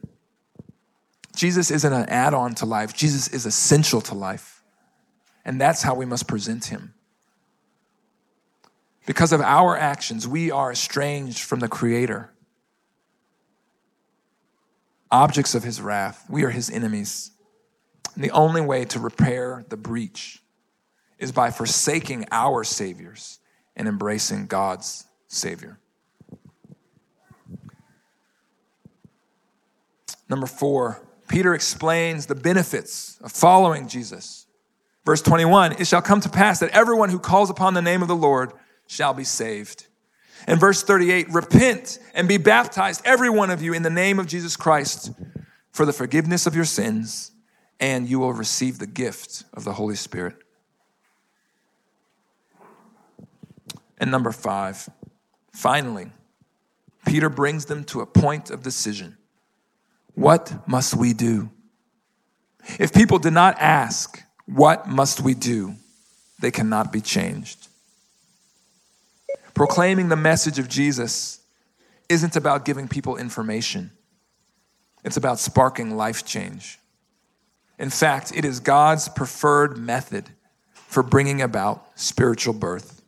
Jesus 1.34 1.70
isn't 1.70 1.92
an 1.92 2.08
add 2.08 2.34
on 2.34 2.54
to 2.56 2.66
life, 2.66 2.94
Jesus 2.94 3.28
is 3.28 3.46
essential 3.46 4.00
to 4.02 4.14
life. 4.14 4.62
And 5.44 5.60
that's 5.60 5.82
how 5.82 5.94
we 5.94 6.06
must 6.06 6.28
present 6.28 6.66
him. 6.66 6.94
Because 9.06 9.32
of 9.32 9.40
our 9.40 9.76
actions, 9.76 10.28
we 10.28 10.50
are 10.50 10.70
estranged 10.70 11.40
from 11.40 11.58
the 11.58 11.68
Creator, 11.68 12.31
objects 15.12 15.54
of 15.54 15.62
His 15.62 15.80
wrath. 15.80 16.24
We 16.28 16.42
are 16.42 16.50
His 16.50 16.70
enemies. 16.70 17.30
And 18.14 18.24
the 18.24 18.30
only 18.32 18.60
way 18.60 18.84
to 18.86 18.98
repair 18.98 19.64
the 19.68 19.76
breach 19.76 20.42
is 21.18 21.30
by 21.30 21.50
forsaking 21.50 22.26
our 22.32 22.64
Saviors 22.64 23.38
and 23.76 23.86
embracing 23.86 24.46
God's 24.46 25.04
Savior. 25.28 25.78
Number 30.28 30.46
four, 30.46 31.06
Peter 31.28 31.54
explains 31.54 32.26
the 32.26 32.34
benefits 32.34 33.18
of 33.22 33.32
following 33.32 33.86
Jesus. 33.86 34.46
Verse 35.04 35.22
21 35.22 35.72
It 35.72 35.86
shall 35.86 36.02
come 36.02 36.20
to 36.20 36.28
pass 36.28 36.60
that 36.60 36.70
everyone 36.70 37.10
who 37.10 37.18
calls 37.18 37.50
upon 37.50 37.74
the 37.74 37.82
name 37.82 38.02
of 38.02 38.08
the 38.08 38.16
Lord 38.16 38.52
shall 38.86 39.14
be 39.14 39.24
saved. 39.24 39.86
And 40.46 40.58
verse 40.58 40.82
38 40.82 41.32
Repent 41.32 41.98
and 42.14 42.28
be 42.28 42.36
baptized, 42.36 43.02
every 43.04 43.30
one 43.30 43.50
of 43.50 43.62
you, 43.62 43.72
in 43.72 43.82
the 43.82 43.90
name 43.90 44.18
of 44.18 44.26
Jesus 44.26 44.56
Christ 44.56 45.12
for 45.72 45.86
the 45.86 45.92
forgiveness 45.92 46.46
of 46.46 46.54
your 46.54 46.64
sins, 46.64 47.32
and 47.80 48.08
you 48.08 48.18
will 48.18 48.32
receive 48.32 48.78
the 48.78 48.86
gift 48.86 49.44
of 49.54 49.64
the 49.64 49.72
Holy 49.72 49.96
Spirit. 49.96 50.36
And 53.98 54.10
number 54.10 54.32
five, 54.32 54.88
finally, 55.52 56.10
Peter 57.06 57.28
brings 57.28 57.66
them 57.66 57.84
to 57.84 58.00
a 58.00 58.06
point 58.06 58.50
of 58.50 58.62
decision. 58.62 59.16
What 60.14 60.68
must 60.68 60.94
we 60.94 61.12
do? 61.12 61.50
If 62.78 62.92
people 62.92 63.18
did 63.18 63.32
not 63.32 63.56
ask, 63.58 64.22
What 64.46 64.88
must 64.88 65.20
we 65.20 65.34
do? 65.34 65.76
they 66.40 66.50
cannot 66.50 66.92
be 66.92 67.00
changed. 67.00 67.68
Proclaiming 69.54 70.08
the 70.08 70.16
message 70.16 70.58
of 70.58 70.68
Jesus 70.68 71.40
isn't 72.08 72.36
about 72.36 72.64
giving 72.64 72.88
people 72.88 73.16
information, 73.16 73.90
it's 75.04 75.16
about 75.16 75.38
sparking 75.38 75.96
life 75.96 76.24
change. 76.24 76.78
In 77.78 77.90
fact, 77.90 78.32
it 78.34 78.44
is 78.44 78.60
God's 78.60 79.08
preferred 79.08 79.76
method 79.76 80.30
for 80.72 81.02
bringing 81.02 81.42
about 81.42 81.86
spiritual 81.94 82.54
birth. 82.54 83.02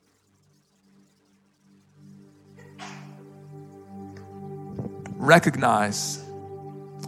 Recognize, 5.17 6.23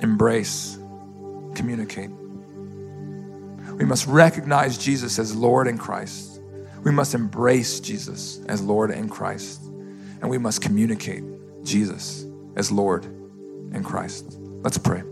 embrace, 0.01 0.79
communicate. 1.55 2.11
We 2.11 3.85
must 3.85 4.07
recognize 4.07 4.79
Jesus 4.79 5.19
as 5.19 5.35
Lord 5.35 5.67
and 5.67 5.79
Christ. 5.79 6.26
We 6.87 6.93
must 6.93 7.15
embrace 7.17 7.81
Jesus 7.81 8.39
as 8.49 8.63
Lord 8.63 8.93
and 8.93 9.11
Christ. 9.11 9.61
And 10.23 10.31
we 10.31 10.39
must 10.39 10.63
communicate 10.63 11.25
Jesus 11.65 12.25
as 12.55 12.71
Lord 12.71 13.07
and 13.73 13.85
Christ. 13.85 14.39
Let's 14.63 14.79
pray. 14.79 15.03